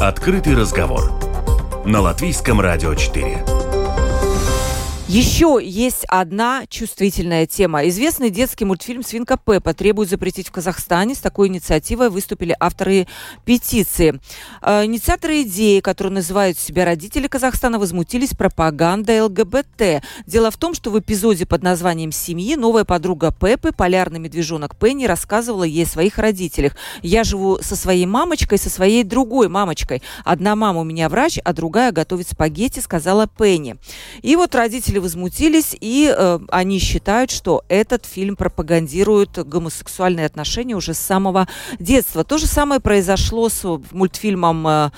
[0.00, 1.12] Открытый разговор
[1.84, 3.67] на Латвийском радио 4.
[5.08, 7.88] Еще есть одна чувствительная тема.
[7.88, 11.14] Известный детский мультфильм «Свинка Пеппа» требует запретить в Казахстане.
[11.14, 13.06] С такой инициативой выступили авторы
[13.46, 14.20] петиции.
[14.60, 20.02] Э, инициаторы идеи, которые называют себя родители Казахстана, возмутились пропагандой ЛГБТ.
[20.26, 25.06] Дело в том, что в эпизоде под названием «Семьи» новая подруга Пеппы, полярный медвежонок Пенни,
[25.06, 26.76] рассказывала ей о своих родителях.
[27.00, 30.02] «Я живу со своей мамочкой, со своей другой мамочкой.
[30.26, 33.76] Одна мама у меня врач, а другая готовит спагетти», сказала Пенни.
[34.20, 40.76] И вот родители родители возмутились, и э, они считают, что этот фильм пропагандирует гомосексуальные отношения
[40.76, 41.46] уже с самого
[41.78, 42.24] детства.
[42.24, 44.90] То же самое произошло с мультфильмом э,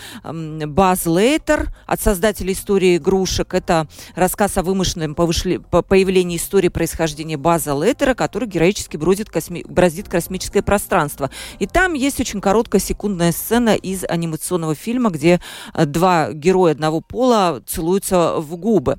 [0.67, 3.55] «Баз Лейтер» от создателей истории игрушек.
[3.55, 3.87] Это
[4.17, 9.65] рассказ о вымышленном появлении истории происхождения База Лейтера, который героически бродит косми...
[9.69, 11.31] браздит космическое пространство.
[11.61, 15.41] И там есть очень короткая секундная сцена из анимационного фильма, где
[15.75, 18.99] э, два героя одного пола целуются в губы.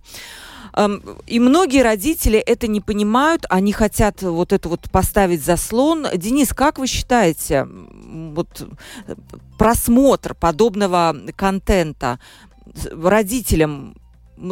[1.28, 6.08] И многие родители это не понимают, они хотят вот это вот поставить заслон.
[6.16, 8.68] Денис, как вы считаете, вот
[9.08, 9.16] э,
[9.58, 12.20] просмотр подобного контента
[12.92, 13.96] родителям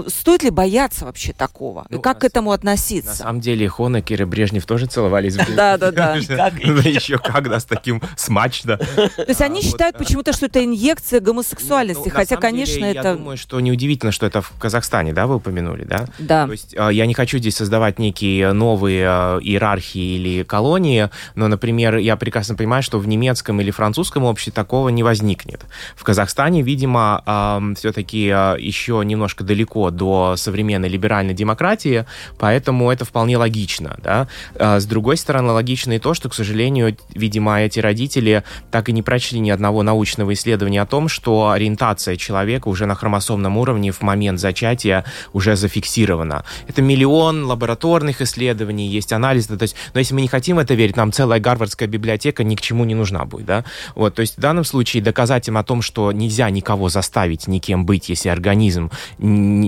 [0.08, 1.86] Стоит ли бояться вообще такого?
[1.90, 3.10] Ну, как к этому относиться?
[3.10, 5.36] На самом деле Хонекер и Брежнев тоже целовались.
[5.56, 6.16] Да, да, да.
[6.16, 8.78] Еще когда с таким смачно.
[8.78, 13.10] То есть они считают почему-то, что это инъекция гомосексуальности, ну, хотя, конечно, это...
[13.10, 16.08] Я думаю, что неудивительно, что это в Казахстане, да, вы упомянули, да?
[16.20, 16.46] Да.
[16.46, 21.48] То есть а, я не хочу здесь создавать некие новые а, иерархии или колонии, но,
[21.48, 25.62] например, я прекрасно понимаю, что в немецком или французском обществе такого не возникнет.
[25.96, 32.06] В Казахстане, видимо, все-таки а, еще немножко далеко далеко до современной либеральной демократии,
[32.38, 33.98] поэтому это вполне логично.
[34.04, 34.28] Да?
[34.56, 38.92] А с другой стороны, логично и то, что, к сожалению, видимо, эти родители так и
[38.92, 43.92] не прочли ни одного научного исследования о том, что ориентация человека уже на хромосомном уровне
[43.92, 45.04] в момент зачатия
[45.34, 46.44] уже зафиксирована.
[46.68, 49.58] Это миллион лабораторных исследований, есть анализы.
[49.58, 52.62] То есть, но если мы не хотим это верить, нам целая гарвардская библиотека ни к
[52.62, 53.46] чему не нужна будет.
[53.46, 53.64] Да?
[53.96, 57.86] Вот, то есть в данном случае доказать им о том, что нельзя никого заставить никем
[57.86, 58.90] быть, если организм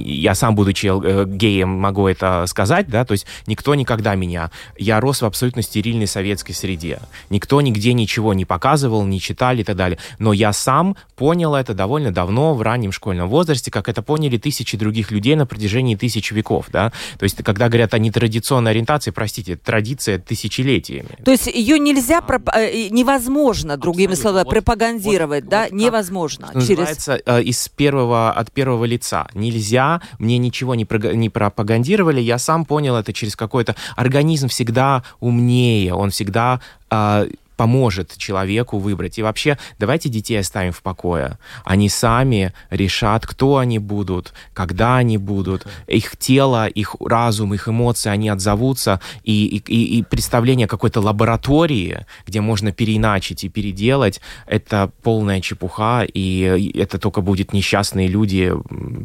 [0.04, 4.52] я сам, будучи э, геем, могу это сказать, да, то есть никто никогда меня...
[4.78, 7.00] Я рос в абсолютно стерильной советской среде.
[7.30, 9.98] Никто нигде ничего не показывал, не читали и так далее.
[10.20, 14.78] Но я сам понял это довольно давно, в раннем школьном возрасте, как это поняли тысячи
[14.78, 16.92] других людей на протяжении тысяч веков, да.
[17.20, 21.10] То есть когда говорят о нетрадиционной ориентации, простите, традиция тысячелетиями.
[21.24, 22.50] То есть ее нельзя, проп...
[22.54, 24.22] Э, невозможно, другими Абсолютно.
[24.22, 26.50] словами, вот, пропагандировать, вот, да, вот, невозможно.
[26.54, 26.70] Через...
[26.70, 29.28] называется, э, из первого, от первого лица.
[29.34, 33.76] Нельзя мне ничего не, про, не пропагандировали, я сам понял это через какой-то...
[33.96, 39.20] Организм всегда умнее, он всегда э, поможет человеку выбрать.
[39.20, 41.38] И вообще, давайте детей оставим в покое.
[41.64, 45.68] Они сами решат, кто они будут, когда они будут.
[45.88, 49.00] Их тело, их разум, их эмоции, они отзовутся.
[49.24, 56.72] И, и, и представление какой-то лаборатории, где можно переиначить и переделать, это полная чепуха, и
[56.76, 58.54] это только будет несчастные люди.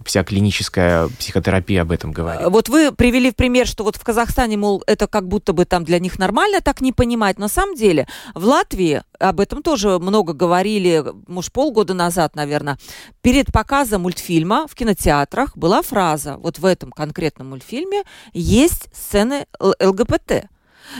[0.04, 2.46] Вся клиническая психотерапия об этом говорит.
[2.48, 5.84] Вот вы привели в пример, что вот в Казахстане, мол, это как будто бы там
[5.84, 7.38] для них нормально так не понимать.
[7.38, 12.78] На самом деле в Латвии об этом тоже много говорили, может, полгода назад, наверное.
[13.20, 20.48] Перед показом мультфильма в кинотеатрах была фраза, вот в этом конкретном мультфильме есть сцены ЛГБТ.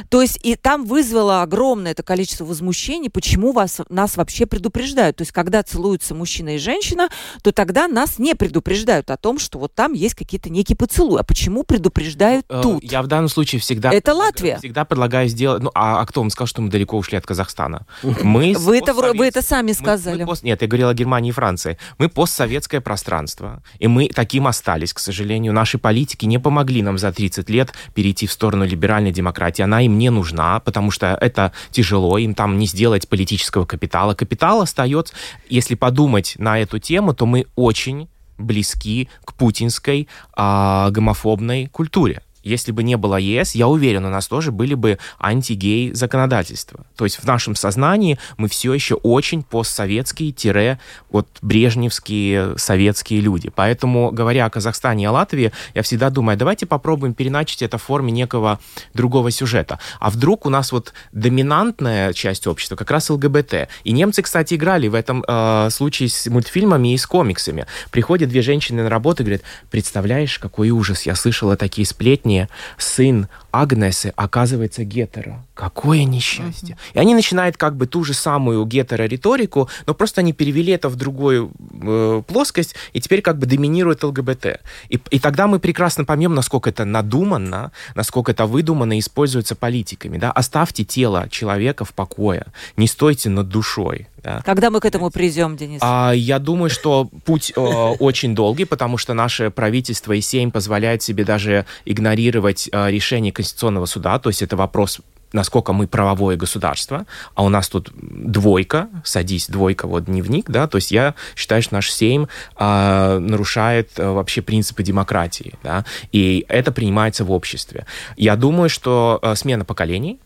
[0.09, 5.17] То есть и там вызвало огромное это количество возмущений, почему вас, нас вообще предупреждают.
[5.17, 7.09] То есть когда целуются мужчина и женщина,
[7.43, 11.21] то тогда нас не предупреждают о том, что вот там есть какие-то некие поцелуи.
[11.21, 12.85] А почему предупреждают э, тут?
[12.85, 13.93] Я в данном случае всегда...
[13.93, 14.59] Это Латвия.
[14.59, 15.63] Всегда предлагаю сделать...
[15.63, 17.87] Ну, а, а кто вам сказал, что мы далеко ушли от Казахстана?
[18.03, 20.17] Мы вы, это, вы это сами сказали.
[20.17, 20.43] Мы, мы пост...
[20.43, 21.79] Нет, я говорил о Германии и Франции.
[21.99, 25.53] Мы постсоветское пространство, и мы таким остались, к сожалению.
[25.53, 29.63] Наши политики не помогли нам за 30 лет перейти в сторону либеральной демократии.
[29.63, 34.15] Она им не нужна, потому что это тяжело, им там не сделать политического капитала.
[34.15, 35.15] Капитал остается,
[35.49, 38.09] если подумать на эту тему, то мы очень
[38.39, 44.29] близки к путинской а, гомофобной культуре если бы не было ЕС, я уверен, у нас
[44.29, 46.87] тоже были бы антигей законодательства.
[46.97, 50.79] То есть в нашем сознании мы все еще очень постсоветские, тире,
[51.11, 53.51] вот брежневские советские люди.
[53.55, 57.83] Поэтому, говоря о Казахстане и о Латвии, я всегда думаю, давайте попробуем переначить это в
[57.83, 58.61] форме некого
[58.95, 59.81] другого сюжета.
[59.99, 63.69] А вдруг у нас вот доминантная часть общества как раз ЛГБТ.
[63.85, 67.67] И немцы, кстати, играли в этом э, случае с мультфильмами и с комиксами.
[67.91, 72.49] Приходят две женщины на работу и говорят, представляешь, какой ужас, я слышала такие сплетни, Британии
[72.79, 75.43] сын Агнесы оказывается гетеро.
[75.55, 76.77] Какое несчастье.
[76.77, 76.97] Uh-huh.
[76.97, 80.97] И они начинают как бы ту же самую гетеро-риторику, но просто они перевели это в
[80.97, 81.51] другую
[81.83, 84.61] э, плоскость, и теперь как бы доминирует ЛГБТ.
[84.91, 90.19] И, и тогда мы прекрасно поймем, насколько это надуманно, насколько это выдуманно и используется политиками.
[90.19, 90.31] Да?
[90.33, 92.45] Оставьте тело человека в покое.
[92.77, 94.07] Не стойте над душой.
[94.27, 94.43] Да.
[94.45, 95.81] Когда мы к этому придем, Денис?
[95.85, 101.01] А, я думаю, что путь э, очень долгий, потому что наше правительство и Сейм позволяет
[101.01, 105.01] себе даже игнорировать э, решение Конституционного суда, то есть это вопрос
[105.33, 107.05] насколько мы правовое государство,
[107.35, 111.75] а у нас тут двойка, садись, двойка, вот дневник, да, то есть я считаю, что
[111.75, 117.87] наш Сейм а, нарушает а, вообще принципы демократии, да, и это принимается в обществе.
[118.17, 120.19] Я думаю, что а, смена поколений,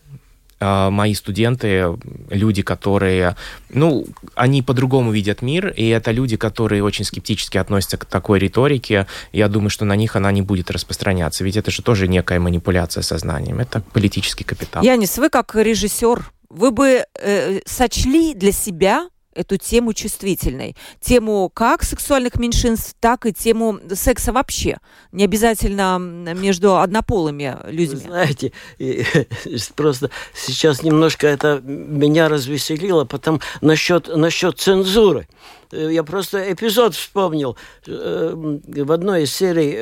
[0.61, 1.97] мои студенты,
[2.29, 3.35] люди, которые,
[3.69, 4.05] ну,
[4.35, 9.07] они по-другому видят мир, и это люди, которые очень скептически относятся к такой риторике.
[9.31, 13.01] Я думаю, что на них она не будет распространяться, ведь это же тоже некая манипуляция
[13.01, 14.83] сознанием, это политический капитал.
[14.83, 20.75] Янис, вы как режиссер, вы бы э, сочли для себя эту тему чувствительной.
[20.99, 24.77] Тему как сексуальных меньшинств, так и тему секса вообще.
[25.11, 27.95] Не обязательно между однополыми людьми.
[27.95, 28.51] Вы знаете,
[29.75, 35.27] просто сейчас немножко это меня развеселило, потом насчет, насчет цензуры.
[35.71, 37.57] Э, я просто эпизод вспомнил.
[37.87, 39.77] Э, в одной из серий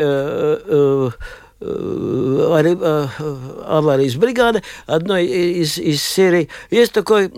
[1.62, 2.78] э, arī
[3.66, 6.50] аварии с бригады, одной из, из серий.
[6.72, 7.30] Есть такой,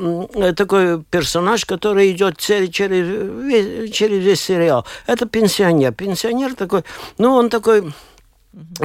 [0.55, 4.86] такой персонаж, который идет через, через, через весь сериал.
[5.07, 5.93] Это пенсионер.
[5.93, 6.84] Пенсионер такой,
[7.17, 7.93] ну, он такой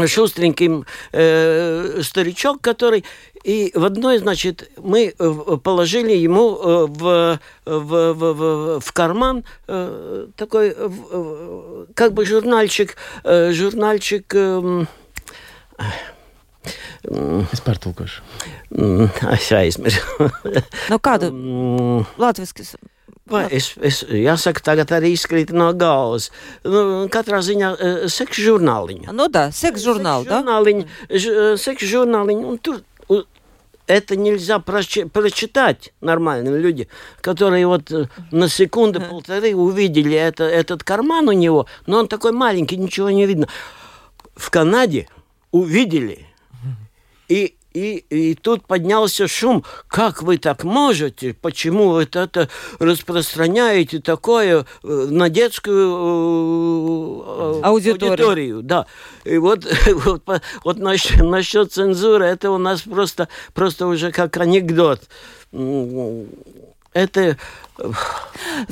[0.06, 3.04] шустренький э, старичок, который
[3.46, 5.14] и в одной, значит, мы
[5.62, 13.52] положили ему в, в, в, в, в карман э, такой, э, как бы журнальчик, э,
[13.52, 14.84] журнальчик э,
[17.51, 18.21] Es pārtulkošu.
[19.33, 20.29] Es aizmirsu.
[20.91, 21.31] no kādu
[22.21, 22.77] latviešu?
[23.31, 26.29] Vai es, es, jāsaka, tagad arī izkrīt no galvas.
[26.67, 27.69] Nu, katrā ziņā
[28.11, 29.13] seksa žurnāliņa.
[29.15, 30.41] Ну да, секс журнал, да?
[30.41, 30.87] Журналиņa,
[31.61, 32.81] секс журналиņa, un tur
[33.87, 36.87] это нельзя прочитать нормальным людям,
[37.19, 37.91] которые вот
[38.31, 43.47] на секунду-полторы увидели это, этот карман у него, но он такой маленький, ничего не видно.
[44.35, 45.07] В Канаде
[45.58, 46.26] увидели.
[47.28, 49.64] И, и, и тут поднялся шум.
[49.88, 51.34] Как вы так можете?
[51.34, 52.48] Почему вы это
[52.78, 55.76] распространяете такое э, на детскую
[57.26, 58.12] э, аудиторию?
[58.12, 58.62] аудиторию?
[58.62, 58.86] Да.
[59.24, 60.22] И вот, вот,
[60.64, 65.02] вот насчет, насчет цензуры, это у нас просто, просто уже как анекдот.
[66.92, 67.36] Это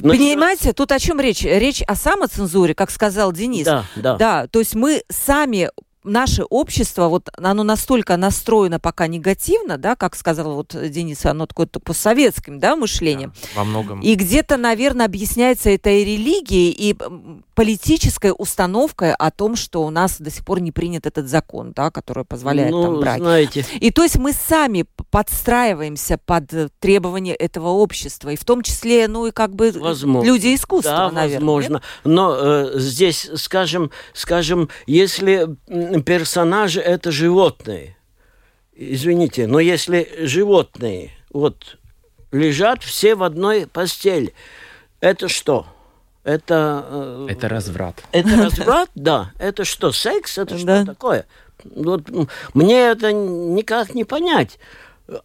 [0.03, 1.43] Понимаете, тут о чем речь?
[1.43, 3.67] Речь о самоцензуре, как сказал Денис.
[3.67, 4.17] Да, да.
[4.17, 5.71] Да, то есть мы сами
[6.05, 11.67] наше общество, вот оно настолько настроено пока негативно, да, как сказал вот Денис, оно такое
[11.67, 13.33] постсоветским, да, мышлением.
[13.55, 14.01] Да, во многом.
[14.01, 16.97] И где-то, наверное, объясняется это и религией, и
[17.55, 21.91] политической установкой о том, что у нас до сих пор не принят этот закон, да,
[21.91, 23.21] который позволяет ну, там брать.
[23.21, 23.67] Знаете.
[23.81, 26.51] И то есть мы сами подстраиваемся под
[26.81, 30.27] требования этого общества, и в том числе, ну и как бы возможно.
[30.27, 31.35] люди искусства, да, наверное.
[31.35, 31.75] возможно.
[31.75, 31.83] Нет?
[32.05, 35.49] Но э, здесь, скажем, скажем, если
[36.03, 37.97] персонажи это животные.
[38.75, 41.79] Извините, но если животные вот
[42.33, 44.35] лежат все в одной постели,
[45.01, 45.67] это что?
[46.25, 46.87] Это...
[46.89, 48.03] Э, это разврат.
[48.13, 49.33] Это разврат, да.
[49.39, 50.39] Это что, секс?
[50.39, 51.27] Это что такое?
[51.65, 52.03] Вот
[52.55, 54.59] мне это никак не понять.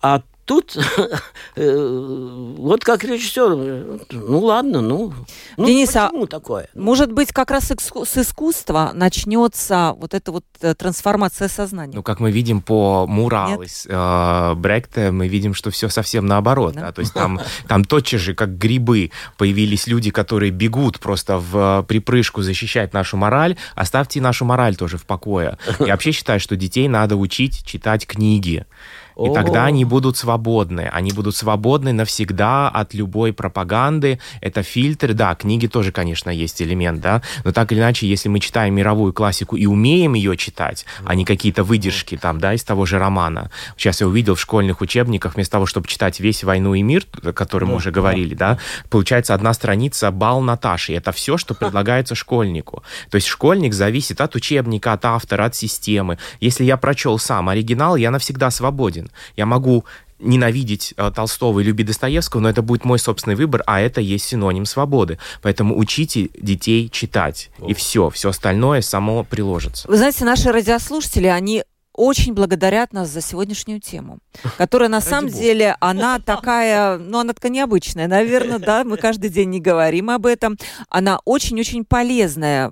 [0.02, 0.76] А тут
[1.56, 5.14] э, вот как режиссер, ну ладно, ну,
[5.58, 6.68] ну Денис, почему а такое?
[6.74, 11.94] Может быть, как раз с искусства начнется вот эта вот э, трансформация сознания?
[11.94, 16.74] Ну, как мы видим по Мурал из э, Бректа, мы видим, что все совсем наоборот.
[16.74, 16.82] Да?
[16.82, 16.92] Да?
[16.94, 22.42] То есть там, там тотчас же, как грибы, появились люди, которые бегут просто в припрыжку
[22.42, 23.56] защищать нашу мораль.
[23.76, 25.60] Оставьте нашу мораль тоже в покое.
[25.80, 28.66] Я вообще считаю, что детей надо учить читать книги.
[29.26, 30.90] И тогда они будут свободны.
[30.92, 34.20] Они будут свободны навсегда от любой пропаганды.
[34.42, 35.14] Это фильтр.
[35.14, 37.22] Да, книги тоже, конечно, есть элемент, да.
[37.44, 41.26] Но так или иначе, если мы читаем мировую классику и умеем ее читать, а не
[41.26, 43.52] какие-то выдержки там, да, из того же романа.
[43.78, 47.34] Сейчас я увидел в школьных учебниках, вместо того, чтобы читать весь «Войну и мир», о
[47.34, 48.58] котором мы уже говорили, да,
[48.90, 50.94] получается одна страница «Бал Наташи».
[50.94, 52.84] Это все, что предлагается школьнику.
[53.10, 56.18] То есть школьник зависит от учебника, от автора, от системы.
[56.40, 59.09] Если я прочел сам оригинал, я навсегда свободен.
[59.36, 59.86] Я могу
[60.20, 64.26] ненавидеть э, Толстого и любить Достоевского, но это будет мой собственный выбор, а это есть
[64.26, 65.18] синоним свободы.
[65.42, 67.70] Поэтому учите детей читать, О.
[67.70, 69.88] и все, все остальное само приложится.
[69.88, 71.64] Вы знаете, наши радиослушатели, они
[72.00, 74.20] очень благодарят нас за сегодняшнюю тему,
[74.58, 79.50] которая на самом деле, она такая, ну, она такая необычная, наверное, да, мы каждый день
[79.50, 80.58] не говорим об этом.
[80.88, 82.72] Она очень-очень полезная,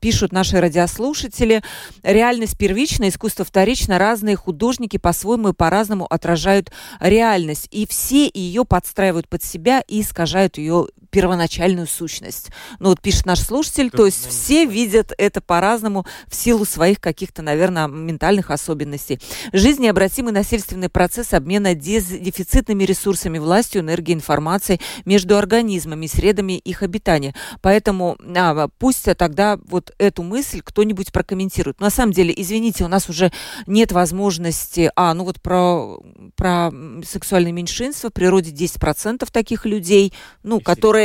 [0.00, 1.62] пишут наши радиослушатели.
[2.02, 9.28] Реальность первичная, искусство вторично, разные художники по-своему и по-разному отражают реальность, и все ее подстраивают
[9.28, 12.50] под себя и искажают ее первоначальную сущность.
[12.78, 17.40] Ну вот пишет наш слушатель, то есть все видят это по-разному в силу своих каких-то,
[17.40, 19.18] наверное, ментальных особенностей.
[19.50, 27.34] Жизнь необратимый насильственный процесс обмена дефицитными ресурсами, властью, энергией, информацией между организмами, средами их обитания.
[27.62, 31.80] Поэтому а, пусть тогда вот эту мысль кто-нибудь прокомментирует.
[31.80, 33.32] На самом деле, извините, у нас уже
[33.66, 35.96] нет возможности, а, ну вот про,
[36.34, 36.70] про
[37.06, 40.12] сексуальное меньшинство, в природе 10% таких людей,
[40.42, 40.62] ну, и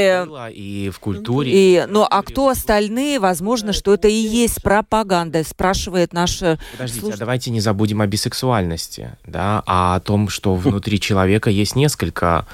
[0.09, 0.53] которые...
[0.53, 1.51] И в культуре.
[1.53, 6.39] И, ну, а кто остальные, возможно, что это и есть пропаганда, спрашивает наш
[6.73, 7.15] Подождите, слуш...
[7.15, 12.45] а давайте не забудем о бисексуальности, да, а о том, что внутри человека есть несколько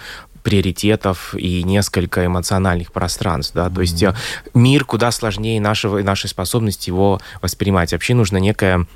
[0.48, 3.76] приоритетов и несколько эмоциональных пространств, да, mm-hmm.
[3.76, 4.16] то есть э,
[4.54, 7.92] мир куда сложнее нашего, нашей способности его воспринимать.
[7.92, 8.88] Вообще нужно некое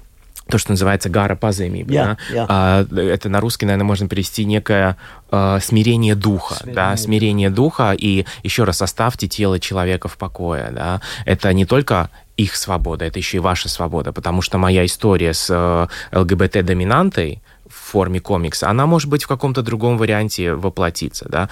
[0.48, 1.80] то, что называется гара паземи.
[1.80, 2.18] Yeah, да?
[2.32, 2.46] yeah.
[2.50, 4.98] А, это на русский, наверное, можно перевести некое
[5.30, 6.56] а, смирение духа.
[6.56, 6.76] Смирение.
[6.76, 6.98] Да?
[6.98, 7.96] смирение духа.
[7.98, 10.70] И еще раз оставьте тело человека в покое.
[10.72, 11.02] Да?
[11.26, 14.12] Это не только их свобода, это еще и ваша свобода.
[14.12, 15.88] Потому что моя история с э,
[16.18, 21.28] ЛГБТ-доминантой, в форме комикса, она может быть в каком-то другом варианте воплотиться.
[21.30, 21.50] Да?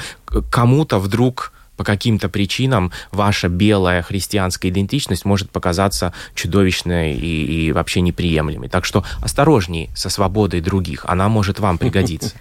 [0.51, 8.01] Кому-то вдруг по каким-то причинам ваша белая христианская идентичность может показаться чудовищной и, и вообще
[8.01, 8.67] неприемлемой.
[8.67, 12.33] Так что осторожней со свободой других, она может вам пригодиться.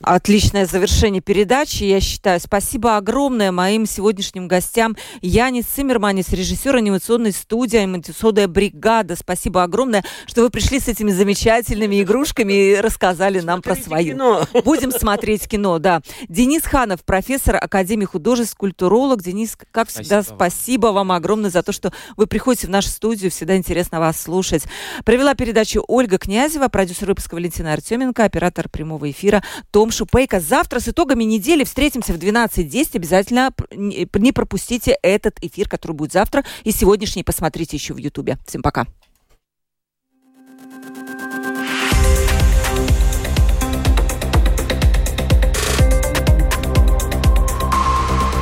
[0.00, 2.38] Отличное завершение передачи, я считаю.
[2.38, 4.96] Спасибо огромное моим сегодняшним гостям.
[5.22, 9.16] Янис Циммерманис, режиссер анимационной студии «Анимационная бригада».
[9.16, 14.10] Спасибо огромное, что вы пришли с этими замечательными игрушками и рассказали нам про свои.
[14.10, 14.46] Кино.
[14.64, 16.00] Будем смотреть кино, да.
[16.28, 19.22] Денис Ханов, профессор Академии художеств, культуры культуролог.
[19.22, 23.30] Денис, как всегда, спасибо, спасибо вам огромное за то, что вы приходите в нашу студию.
[23.30, 24.64] Всегда интересно вас слушать.
[25.04, 30.40] Провела передачу Ольга Князева, продюсер выпуска Валентина Артеменко, оператор прямого эфира Том Шупейко.
[30.40, 32.96] Завтра с итогами недели встретимся в 12.10.
[32.96, 36.44] Обязательно не пропустите этот эфир, который будет завтра.
[36.64, 38.36] И сегодняшний посмотрите еще в Ютубе.
[38.46, 38.86] Всем пока.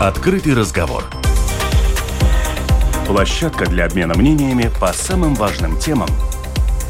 [0.02, 1.04] Открытый разговор.
[3.06, 6.08] Площадка для обмена мнениями по самым важным темам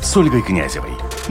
[0.02, 1.01] с Ольгой Князевой